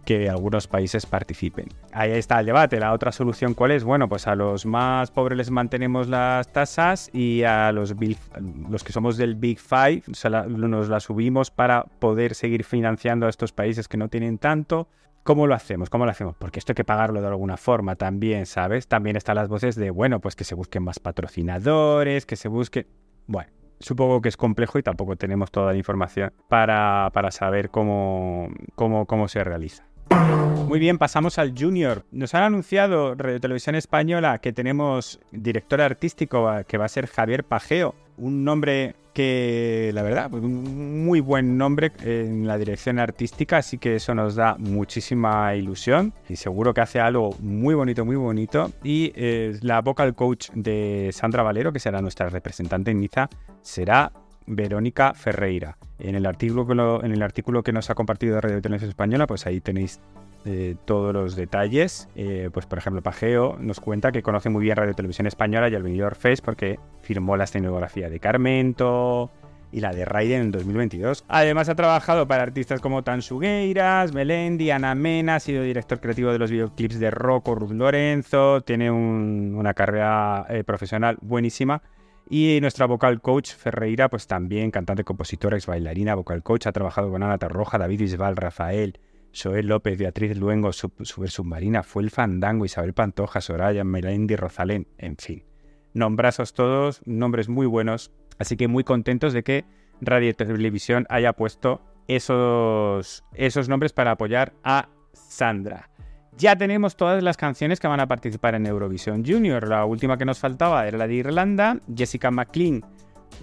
que 0.09 0.31
algunos 0.31 0.67
países 0.67 1.05
participen. 1.05 1.69
Ahí 1.93 2.13
está 2.13 2.41
el 2.41 2.47
debate. 2.47 2.81
La 2.81 2.95
otra 2.95 3.13
solución, 3.13 3.53
¿cuál 3.53 3.73
es? 3.73 3.85
Bueno, 3.85 4.09
pues 4.09 4.27
a 4.27 4.35
los 4.35 4.65
más 4.65 5.11
pobres 5.11 5.37
les 5.37 5.51
mantenemos 5.51 6.09
las 6.09 6.51
tasas 6.51 7.11
y 7.13 7.43
a 7.43 7.71
los, 7.73 7.95
los 8.71 8.85
que 8.85 8.93
somos 8.95 9.19
del 9.19 9.35
Big 9.35 9.61
Five 9.61 10.05
nos 10.49 10.89
las 10.89 11.03
subimos 11.03 11.51
para 11.51 11.85
poder 11.85 12.35
seguir 12.35 12.65
financiando 12.65 13.27
a 13.27 13.29
estos 13.29 13.53
países 13.53 13.87
que 13.87 13.99
no 13.99 14.09
tienen 14.09 14.39
tanto. 14.39 14.89
¿Cómo 15.25 15.47
lo 15.47 15.55
hacemos? 15.55 15.91
¿Cómo 15.91 16.07
lo 16.07 16.11
hacemos? 16.11 16.37
Porque 16.39 16.59
esto 16.59 16.73
hay 16.73 16.77
que 16.77 16.85
pagarlo 16.85 17.21
de 17.21 17.27
alguna 17.27 17.59
forma 17.59 17.95
también, 17.95 18.47
¿sabes? 18.47 18.89
También 18.89 19.15
están 19.15 19.37
las 19.37 19.49
voces 19.49 19.77
de, 19.77 19.91
bueno, 19.91 20.21
pues 20.21 20.37
que 20.37 20.45
se 20.45 20.55
busquen 20.55 20.85
más 20.85 21.01
patrocinadores, 21.01 22.25
que 22.25 22.37
se 22.37 22.49
busque... 22.49 22.87
Bueno, 23.27 23.51
supongo 23.79 24.23
que 24.23 24.31
es 24.31 24.39
complejo 24.39 24.79
y 24.79 24.83
tampoco 24.83 25.17
tenemos 25.17 25.51
toda 25.51 25.73
la 25.73 25.77
información 25.77 26.33
para, 26.49 27.11
para 27.13 27.31
saber 27.31 27.69
cómo, 27.69 28.49
cómo, 28.75 29.05
cómo 29.05 29.29
se 29.29 29.45
realiza. 29.45 29.85
Muy 30.69 30.79
bien, 30.79 30.99
pasamos 30.99 31.39
al 31.39 31.55
Junior. 31.59 32.05
Nos 32.13 32.35
han 32.35 32.43
anunciado 32.43 33.15
Radio 33.15 33.41
Televisión 33.41 33.75
Española 33.75 34.39
que 34.39 34.53
tenemos 34.53 35.19
director 35.33 35.81
artístico 35.81 36.49
que 36.67 36.79
va 36.79 36.85
a 36.85 36.89
ser 36.89 37.07
Javier 37.07 37.45
Pajeo, 37.45 37.95
un 38.19 38.45
nombre 38.45 38.95
que, 39.19 39.91
la 39.95 40.03
verdad, 40.03 40.31
pues 40.31 40.45
un 40.45 41.05
muy 41.05 41.19
buen 41.19 41.59
nombre 41.59 41.91
en 42.05 42.47
la 42.47 42.57
dirección 42.57 43.01
artística, 43.01 43.57
así 43.57 43.77
que 43.77 43.97
eso 43.97 44.15
nos 44.15 44.37
da 44.37 44.57
muchísima 44.59 45.57
ilusión 45.57 46.13
y 46.29 46.37
seguro 46.37 46.73
que 46.73 46.83
hace 46.83 47.01
algo 47.01 47.35
muy 47.41 47.75
bonito, 47.75 48.05
muy 48.05 48.15
bonito. 48.15 48.71
Y 48.85 49.13
eh, 49.17 49.59
la 49.63 49.81
vocal 49.81 50.15
coach 50.15 50.51
de 50.55 51.11
Sandra 51.13 51.43
Valero, 51.43 51.73
que 51.73 51.81
será 51.81 52.01
nuestra 52.01 52.29
representante 52.29 52.93
en 52.93 53.01
Niza, 53.01 53.29
será 53.61 54.13
Verónica 54.49 55.15
Ferreira. 55.15 55.79
En 55.99 56.15
el 56.15 56.27
artículo 56.27 56.67
que, 56.67 56.73
en 56.73 57.13
el 57.13 57.23
artículo 57.23 57.63
que 57.63 57.73
nos 57.73 57.91
ha 57.91 57.95
compartido 57.95 58.41
Radio 58.41 58.61
Televisión 58.61 58.91
Española, 58.91 59.27
pues 59.27 59.47
ahí 59.47 59.61
tenéis 59.61 60.01
eh, 60.45 60.77
todos 60.85 61.13
los 61.13 61.37
detalles. 61.37 62.09
Eh, 62.15 62.51
pues 62.53 62.67
por 62.67 62.79
ejemplo, 62.79 63.03
Pajeo 63.03 63.57
nos 63.61 63.81
cuenta 63.81 64.13
que 64.13 64.23
conoce 64.23 64.49
muy 64.49 64.63
bien 64.63 64.77
Radio 64.77 64.95
Televisión 64.95 65.27
Española 65.27 65.69
y 65.69 65.75
el 65.75 65.83
Benidorm 65.83 66.17
Fest 66.17 66.45
porque 66.45 66.79
firmó 67.03 67.37
la 67.37 67.45
escenografía 67.45 68.09
de 68.09 68.21
Carmento 68.21 69.31
y 69.71 69.81
la 69.81 69.93
de 69.93 70.05
Raiden 70.05 70.43
en 70.43 70.51
2022. 70.51 71.25
Además 71.29 71.69
ha 71.69 71.75
trabajado 71.75 72.27
para 72.27 72.43
artistas 72.43 72.81
como 72.81 73.03
Tansugueiras, 73.03 74.13
Melendi, 74.15 74.71
Ana 74.71 74.95
Mena, 74.95 75.37
ha 75.37 75.41
sido 75.41 75.63
director 75.63 76.01
creativo 76.01 76.33
de 76.33 76.39
los 76.39 76.51
videoclips 76.51 76.99
de 76.99 77.11
Rocco, 77.11 77.55
Ruth 77.55 77.73
Lorenzo, 77.73 78.63
tiene 78.63 78.91
una 78.91 79.75
carrera 79.75 80.47
eh, 80.49 80.65
profesional 80.65 81.19
buenísima 81.21 81.83
y 82.31 82.59
nuestra 82.61 82.87
vocal 82.87 83.21
coach 83.21 83.55
Ferreira, 83.55 84.09
pues 84.11 84.27
también 84.27 84.71
cantante, 84.71 85.05
compositora, 85.05 85.57
ex 85.57 85.67
bailarina, 85.67 86.15
vocal 86.15 86.43
coach, 86.43 86.67
ha 86.67 86.73
trabajado 86.73 87.11
con 87.11 87.23
Ana 87.23 87.37
Roja, 87.37 87.79
David 87.79 88.01
Isbal, 88.01 88.37
Rafael, 88.37 88.99
Joel 89.35 89.67
López, 89.67 89.99
Beatriz 89.99 90.37
Luengo, 90.37 90.73
Super 90.73 91.31
Submarina, 91.31 91.83
fue 91.83 92.03
el 92.03 92.11
Fandango, 92.11 92.65
Isabel 92.65 92.93
Pantoja, 92.93 93.41
Soraya, 93.41 93.85
Melendi, 93.85 94.37
Rosalén, 94.37 94.87
en 94.99 95.17
fin. 95.17 95.45
Nombrazos 95.95 96.53
todos, 96.53 97.01
nombres 97.07 97.49
muy 97.49 97.67
buenos, 97.67 98.13
así 98.39 98.57
que 98.57 98.69
muy 98.69 98.85
contentos 98.85 99.33
de 99.33 99.43
que 99.43 99.65
Radio 100.01 100.35
Televisión 100.35 101.07
haya 101.09 101.33
puesto 101.33 101.81
esos, 102.09 103.25
esos 103.35 103.69
nombres 103.69 103.93
para 103.93 104.13
apoyar 104.13 104.53
a 104.63 104.89
Sandra. 105.13 105.91
Ya 106.39 106.55
tenemos 106.55 106.97
todas 106.97 107.21
las 107.21 107.37
canciones 107.37 107.81
que 107.81 107.89
van 107.89 107.99
a 107.99 108.07
participar 108.07 108.55
en 108.55 108.65
Eurovision 108.65 109.25
Junior. 109.27 109.67
La 109.67 109.85
última 109.85 110.17
que 110.17 110.25
nos 110.25 110.39
faltaba 110.39 110.87
era 110.87 110.97
la 110.97 111.09
de 111.09 111.15
Irlanda, 111.15 111.81
Jessica 111.93 112.31
McLean 112.31 112.85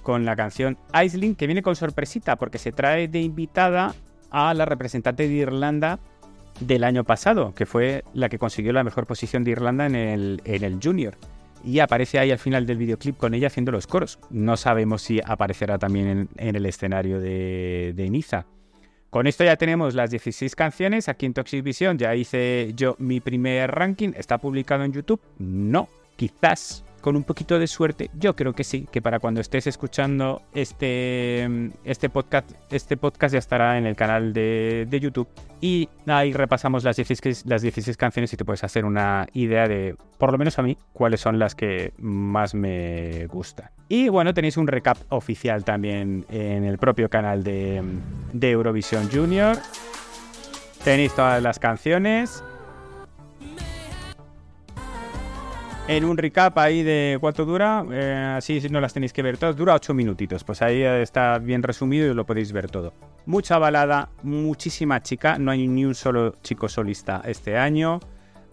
con 0.01 0.23
la 0.23 0.37
canción 0.37 0.77
Iceland, 0.93 1.35
que 1.35 1.45
viene 1.45 1.61
con 1.61 1.75
sorpresita 1.75 2.37
porque 2.37 2.57
se 2.57 2.71
trae 2.71 3.09
de 3.09 3.19
invitada 3.19 3.93
a 4.31 4.53
la 4.53 4.63
representante 4.63 5.27
de 5.27 5.33
Irlanda 5.33 5.99
del 6.61 6.85
año 6.85 7.03
pasado, 7.03 7.53
que 7.53 7.65
fue 7.65 8.05
la 8.13 8.29
que 8.29 8.39
consiguió 8.39 8.71
la 8.71 8.85
mejor 8.85 9.05
posición 9.07 9.43
de 9.43 9.51
Irlanda 9.51 9.85
en 9.87 9.95
el, 9.95 10.79
Junior. 10.81 11.17
Y 11.65 11.79
aparece 11.79 12.17
ahí 12.17 12.31
al 12.31 12.39
final 12.39 12.65
del 12.65 12.77
videoclip 12.77 13.17
con 13.17 13.33
ella 13.33 13.47
haciendo 13.47 13.73
los 13.73 13.87
coros. 13.87 14.19
No 14.29 14.55
sabemos 14.55 15.01
si 15.01 15.19
aparecerá 15.19 15.77
también 15.77 16.29
en, 16.37 16.55
el 16.55 16.65
escenario 16.65 17.19
de 17.19 18.07
Niza. 18.09 18.45
Con 19.15 19.27
esto 19.27 19.45
ya 19.45 19.55
tenemos 19.55 19.93
las 19.93 20.11
16 20.11 20.57
canciones. 20.57 21.07
Aquí 21.07 21.25
en 21.25 21.33
Toxic 21.33 21.63
Vision 21.63 21.97
ya 21.97 22.13
hice 22.15 22.73
yo 22.75 22.97
mi 22.99 23.21
primer 23.21 23.71
ranking. 23.71 24.11
¿Está 24.13 24.39
publicado 24.39 24.83
en 24.83 24.91
YouTube? 24.91 25.21
No. 25.39 25.87
Quizás 26.17 26.83
con 27.05 27.15
un 27.15 27.23
poquito 27.23 27.59
de 27.59 27.67
suerte, 27.67 28.09
yo 28.15 28.35
creo 28.35 28.53
que 28.53 28.63
sí, 28.63 28.87
que 28.91 28.99
para 28.99 29.19
cuando 29.19 29.39
estés 29.39 29.67
escuchando 29.67 30.41
este, 30.55 31.47
este, 31.83 32.09
podcast, 32.09 32.49
este 32.71 32.97
podcast 32.97 33.33
ya 33.33 33.37
estará 33.37 33.77
en 33.77 33.85
el 33.85 33.95
canal 33.95 34.33
de, 34.33 34.87
YouTube. 34.99 35.27
Y 35.61 35.87
ahí 36.07 36.33
repasamos 36.33 36.83
las 36.83 36.95
16, 36.95 37.45
las 37.45 37.61
16 37.61 37.95
canciones 37.95 38.33
y 38.33 38.37
te 38.37 38.43
puedes 38.43 38.63
hacer 38.63 38.85
una 38.85 39.27
idea 39.33 39.67
de, 39.67 39.95
por 40.17 40.31
lo 40.31 40.39
menos 40.39 40.57
a 40.57 40.63
mí, 40.63 40.79
cuáles 40.93 41.21
son 41.21 41.37
las 41.37 41.53
que 41.53 41.93
más 41.99 42.55
me 42.55 43.27
gustan. 43.27 43.69
Y 43.87 44.09
bueno, 44.09 44.33
tenéis 44.33 44.57
un 44.57 44.65
recap 44.65 44.97
oficial 45.09 45.63
también 45.63 46.25
en 46.31 46.63
el 46.63 46.79
propio 46.79 47.07
canal 47.07 47.43
de, 47.43 47.83
de 48.33 48.49
Eurovisión 48.49 49.11
Junior. 49.11 49.57
Tenéis 50.83 51.13
todas 51.13 51.43
las 51.43 51.59
canciones 51.59 52.43
en 55.87 56.03
un 56.03 56.17
recap 56.17 56.57
ahí 56.57 56.81
de 56.81 57.17
cuánto 57.21 57.45
dura, 57.45 57.85
eh, 57.91 58.35
así 58.37 58.59
no 58.69 58.81
las 58.81 58.93
tenéis 58.93 59.13
que 59.13 59.21
ver 59.21 59.37
todas, 59.37 59.55
dura 59.55 59.75
8 59.75 59.93
minutitos, 59.93 60.43
pues 60.43 60.61
ahí 60.61 60.81
está 60.81 61.37
bien 61.37 61.61
resumido 61.61 62.11
y 62.11 62.13
lo 62.15 62.25
podéis 62.25 62.51
ver 62.51 62.69
todo. 62.69 62.93
Mucha 63.25 63.59
balada, 63.59 64.09
muchísima 64.23 65.01
chica, 65.03 65.37
no 65.37 65.51
hay 65.51 65.67
ni 65.67 65.85
un 65.85 65.93
solo 65.93 66.35
chico 66.41 66.69
solista 66.69 67.21
este 67.25 67.57
año. 67.57 67.99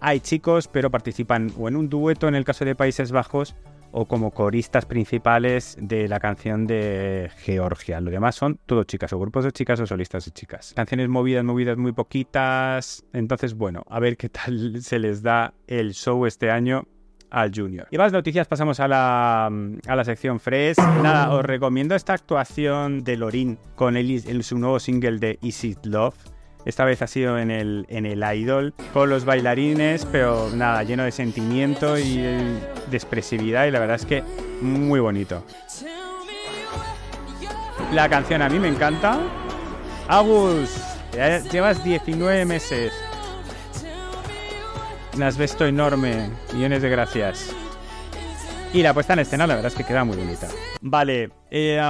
Hay 0.01 0.21
chicos, 0.21 0.68
pero 0.68 0.90
participan 0.90 1.53
o 1.59 1.68
en 1.68 1.77
un 1.77 1.88
dueto 1.88 2.29
en 2.29 2.35
el 2.35 2.45
caso 2.45 2.64
de 2.64 2.75
Países 2.75 3.12
Bajos 3.12 3.55
o 3.92 4.07
como 4.07 4.31
coristas 4.31 4.85
principales 4.87 5.77
de 5.81 6.09
la 6.09 6.18
canción 6.18 6.66
de 6.66 7.31
Georgia. 7.38 8.01
Lo 8.01 8.11
demás 8.11 8.35
son 8.35 8.59
todo 8.66 8.85
chicas, 8.85 9.12
o 9.12 9.18
grupos 9.18 9.45
de 9.45 9.53
chicas 9.53 9.79
o 9.81 9.87
solistas 9.87 10.25
de 10.25 10.33
chicas. 10.33 10.73
Canciones 10.75 11.09
movidas, 11.09 11.45
movidas 11.45 11.77
muy 11.77 11.92
poquitas. 11.92 13.05
Entonces, 13.12 13.55
bueno, 13.55 13.85
a 13.88 14.01
ver 14.01 14.16
qué 14.16 14.29
tal 14.29 14.83
se 14.83 14.99
les 14.99 15.23
da 15.23 15.55
el 15.66 15.92
show 15.92 16.27
este 16.27 16.51
año 16.51 16.87
al 17.33 17.51
Junior. 17.53 17.88
Y 17.90 17.97
más 17.97 18.12
noticias, 18.12 18.47
pasamos 18.47 18.79
a 18.79 18.87
la, 18.87 19.47
a 19.47 19.97
la 19.97 20.05
sección 20.05 20.38
Fresh. 20.38 20.77
Nada, 21.03 21.33
os 21.33 21.45
recomiendo 21.45 21.95
esta 21.95 22.12
actuación 22.12 23.03
de 23.03 23.16
Lorin 23.16 23.59
con 23.75 23.97
el, 23.97 24.45
su 24.45 24.59
nuevo 24.59 24.79
single 24.79 25.18
de 25.18 25.38
Is 25.40 25.64
It 25.64 25.85
Love. 25.87 26.14
Esta 26.66 26.85
vez 26.85 27.01
ha 27.03 27.07
sido 27.07 27.38
en 27.38 27.51
el, 27.51 27.87
en 27.88 28.07
el 28.07 28.23
Idol, 28.37 28.75
con 28.92 29.09
los 29.09 29.25
bailarines, 29.25 30.05
pero 30.05 30.51
nada, 30.55 30.85
lleno 30.85 31.03
de 31.03 31.11
sentimiento 31.11 31.99
y 31.99 32.18
de 32.18 32.61
expresividad 32.92 33.66
y 33.66 33.73
la 33.73 33.81
verdad 33.81 33.97
es 33.97 34.07
que 34.07 34.23
muy 34.61 35.01
bonito. 35.01 35.45
La 37.92 38.09
canción 38.09 38.42
a 38.42 38.49
mí 38.49 38.61
me 38.61 38.68
encanta. 38.68 39.18
Agus, 40.07 40.71
llevas 41.51 41.83
19 41.83 42.45
meses 42.45 42.92
un 45.14 45.22
asbesto 45.22 45.66
enorme. 45.66 46.31
Millones 46.55 46.83
de 46.83 46.88
gracias. 46.88 47.55
Y 48.72 48.83
la 48.83 48.94
puesta 48.94 49.12
en 49.12 49.18
escena, 49.18 49.46
la 49.46 49.55
verdad 49.55 49.70
es 49.70 49.77
que 49.77 49.85
queda 49.85 50.05
muy 50.05 50.16
bonita. 50.16 50.48
Vale, 50.81 51.31
eh, 51.51 51.81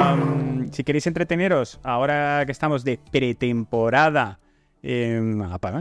si 0.73 0.83
queréis 0.83 1.07
entreteneros, 1.07 1.79
ahora 1.85 2.43
que 2.45 2.51
estamos 2.51 2.83
de 2.83 2.99
pretemporada, 3.11 4.41
eh, 4.83 5.21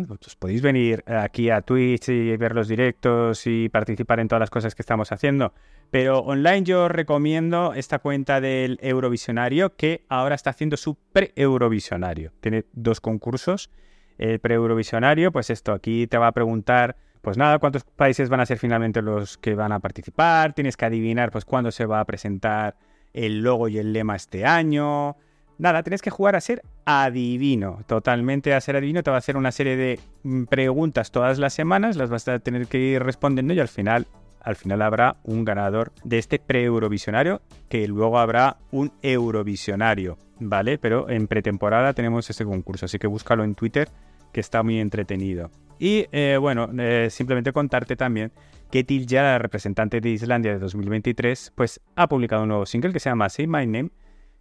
pues 0.07 0.35
podéis 0.35 0.61
venir 0.61 1.03
aquí 1.07 1.49
a 1.49 1.61
Twitch 1.61 2.09
y 2.09 2.37
ver 2.37 2.53
los 2.53 2.67
directos 2.67 3.47
y 3.47 3.67
participar 3.69 4.19
en 4.19 4.27
todas 4.27 4.41
las 4.41 4.51
cosas 4.51 4.75
que 4.75 4.83
estamos 4.83 5.11
haciendo. 5.11 5.53
Pero 5.89 6.19
online 6.19 6.63
yo 6.63 6.87
recomiendo 6.87 7.73
esta 7.73 7.97
cuenta 7.97 8.39
del 8.39 8.77
Eurovisionario 8.81 9.75
que 9.75 10.05
ahora 10.07 10.35
está 10.35 10.51
haciendo 10.51 10.77
su 10.77 10.95
pre-Eurovisionario. 11.11 12.31
Tiene 12.41 12.65
dos 12.73 13.01
concursos. 13.01 13.71
El 14.19 14.39
pre-Eurovisionario, 14.39 15.31
pues 15.31 15.49
esto, 15.49 15.73
aquí 15.73 16.05
te 16.05 16.19
va 16.19 16.27
a 16.27 16.31
preguntar 16.31 16.95
pues 17.21 17.37
nada, 17.37 17.59
cuántos 17.59 17.83
países 17.83 18.29
van 18.29 18.39
a 18.39 18.45
ser 18.45 18.57
finalmente 18.57 19.01
los 19.01 19.37
que 19.37 19.55
van 19.55 19.71
a 19.71 19.79
participar, 19.79 20.53
tienes 20.53 20.75
que 20.75 20.85
adivinar 20.85 21.31
pues 21.31 21.45
cuándo 21.45 21.71
se 21.71 21.85
va 21.85 21.99
a 21.99 22.05
presentar 22.05 22.75
el 23.13 23.41
logo 23.41 23.67
y 23.67 23.77
el 23.77 23.93
lema 23.93 24.15
este 24.15 24.45
año. 24.45 25.15
Nada, 25.57 25.83
tienes 25.83 26.01
que 26.01 26.09
jugar 26.09 26.35
a 26.35 26.41
ser 26.41 26.63
adivino, 26.85 27.79
totalmente 27.85 28.53
a 28.53 28.61
ser 28.61 28.77
adivino. 28.77 29.03
Te 29.03 29.11
va 29.11 29.17
a 29.17 29.19
hacer 29.19 29.37
una 29.37 29.51
serie 29.51 29.75
de 29.75 29.99
mm, 30.23 30.45
preguntas 30.45 31.11
todas 31.11 31.37
las 31.37 31.53
semanas, 31.53 31.97
las 31.97 32.09
vas 32.09 32.27
a 32.27 32.39
tener 32.39 32.67
que 32.67 32.79
ir 32.79 33.03
respondiendo 33.03 33.53
y 33.53 33.59
al 33.59 33.67
final 33.67 34.07
al 34.43 34.55
final 34.55 34.81
habrá 34.81 35.17
un 35.23 35.45
ganador 35.45 35.91
de 36.03 36.17
este 36.17 36.39
pre-eurovisionario, 36.39 37.41
que 37.69 37.87
luego 37.87 38.17
habrá 38.17 38.57
un 38.71 38.91
eurovisionario, 39.03 40.17
¿vale? 40.39 40.79
Pero 40.79 41.09
en 41.09 41.27
pretemporada 41.27 41.93
tenemos 41.93 42.27
ese 42.29 42.43
concurso, 42.43 42.85
así 42.85 42.97
que 42.97 43.05
búscalo 43.05 43.43
en 43.43 43.53
Twitter, 43.53 43.89
que 44.33 44.39
está 44.39 44.63
muy 44.63 44.79
entretenido. 44.79 45.51
Y 45.81 46.05
eh, 46.11 46.37
bueno, 46.39 46.69
eh, 46.77 47.07
simplemente 47.09 47.51
contarte 47.51 47.95
también 47.95 48.31
que 48.69 48.83
Tilja, 48.83 49.23
la 49.23 49.39
representante 49.39 49.99
de 49.99 50.11
Islandia 50.11 50.53
de 50.53 50.59
2023, 50.59 51.53
pues 51.55 51.81
ha 51.95 52.07
publicado 52.07 52.43
un 52.43 52.49
nuevo 52.49 52.67
single 52.67 52.93
que 52.93 52.99
se 52.99 53.09
llama 53.09 53.27
Say 53.29 53.47
My 53.47 53.65
Name, 53.65 53.89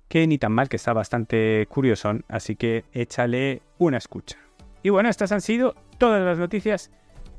que 0.07 0.27
ni 0.27 0.37
tan 0.37 0.53
mal, 0.53 0.69
que 0.69 0.77
está 0.77 0.93
bastante 0.93 1.67
curiosón, 1.71 2.27
así 2.29 2.57
que 2.57 2.85
échale 2.93 3.63
una 3.79 3.97
escucha. 3.97 4.37
Y 4.83 4.91
bueno, 4.91 5.09
estas 5.09 5.33
han 5.33 5.41
sido 5.41 5.75
todas 5.97 6.23
las 6.23 6.37
noticias 6.37 6.91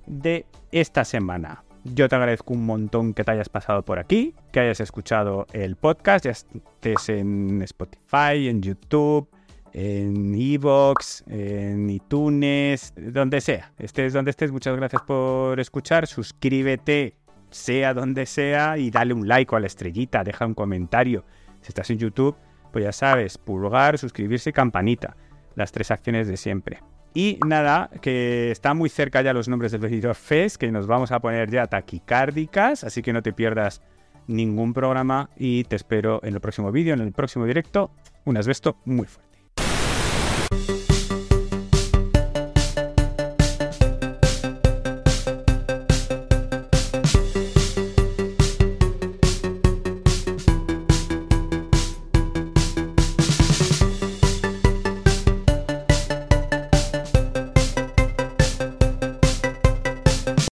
de 0.07 0.47
esta 0.71 1.05
semana. 1.05 1.63
Yo 1.83 2.09
te 2.09 2.15
agradezco 2.15 2.55
un 2.55 2.65
montón 2.65 3.13
que 3.13 3.23
te 3.23 3.29
hayas 3.29 3.49
pasado 3.49 3.85
por 3.85 3.99
aquí, 3.99 4.33
que 4.51 4.61
hayas 4.61 4.79
escuchado 4.79 5.45
el 5.53 5.75
podcast, 5.75 6.25
ya 6.25 6.31
estés 6.31 7.09
en 7.09 7.61
Spotify, 7.61 8.47
en 8.47 8.63
YouTube, 8.63 9.29
en 9.73 10.35
Evox, 10.35 11.23
en 11.27 11.89
iTunes, 11.89 12.93
donde 12.95 13.41
sea. 13.41 13.73
Estés 13.77 14.13
donde 14.13 14.31
estés, 14.31 14.51
muchas 14.51 14.75
gracias 14.75 15.01
por 15.03 15.59
escuchar. 15.59 16.07
Suscríbete, 16.07 17.15
sea 17.49 17.93
donde 17.93 18.25
sea, 18.25 18.77
y 18.77 18.91
dale 18.91 19.13
un 19.13 19.27
like 19.27 19.53
o 19.53 19.57
a 19.57 19.61
la 19.61 19.67
estrellita, 19.67 20.23
deja 20.23 20.45
un 20.45 20.53
comentario. 20.53 21.25
Si 21.61 21.69
estás 21.69 21.89
en 21.89 21.99
YouTube, 21.99 22.35
pues 22.71 22.83
ya 22.83 22.91
sabes, 22.91 23.37
pulgar, 23.37 23.97
suscribirse 23.97 24.49
y 24.51 24.53
campanita. 24.53 25.15
Las 25.55 25.71
tres 25.71 25.91
acciones 25.91 26.27
de 26.27 26.37
siempre. 26.37 26.79
Y 27.13 27.39
nada, 27.45 27.89
que 28.01 28.51
está 28.51 28.73
muy 28.73 28.89
cerca 28.89 29.21
ya 29.21 29.33
los 29.33 29.49
nombres 29.49 29.73
del 29.73 29.81
Benidorm 29.81 30.15
Fest, 30.15 30.55
que 30.55 30.71
nos 30.71 30.87
vamos 30.87 31.11
a 31.11 31.19
poner 31.19 31.51
ya 31.51 31.67
taquicárdicas, 31.67 32.85
así 32.85 33.01
que 33.01 33.11
no 33.11 33.21
te 33.21 33.33
pierdas 33.33 33.81
ningún 34.27 34.73
programa 34.73 35.29
y 35.35 35.65
te 35.65 35.75
espero 35.75 36.21
en 36.23 36.35
el 36.35 36.39
próximo 36.39 36.71
vídeo, 36.71 36.93
en 36.93 37.01
el 37.01 37.11
próximo 37.11 37.45
directo. 37.45 37.91
Un 38.23 38.37
asbesto 38.37 38.77
muy 38.85 39.07
fuerte. 39.07 39.30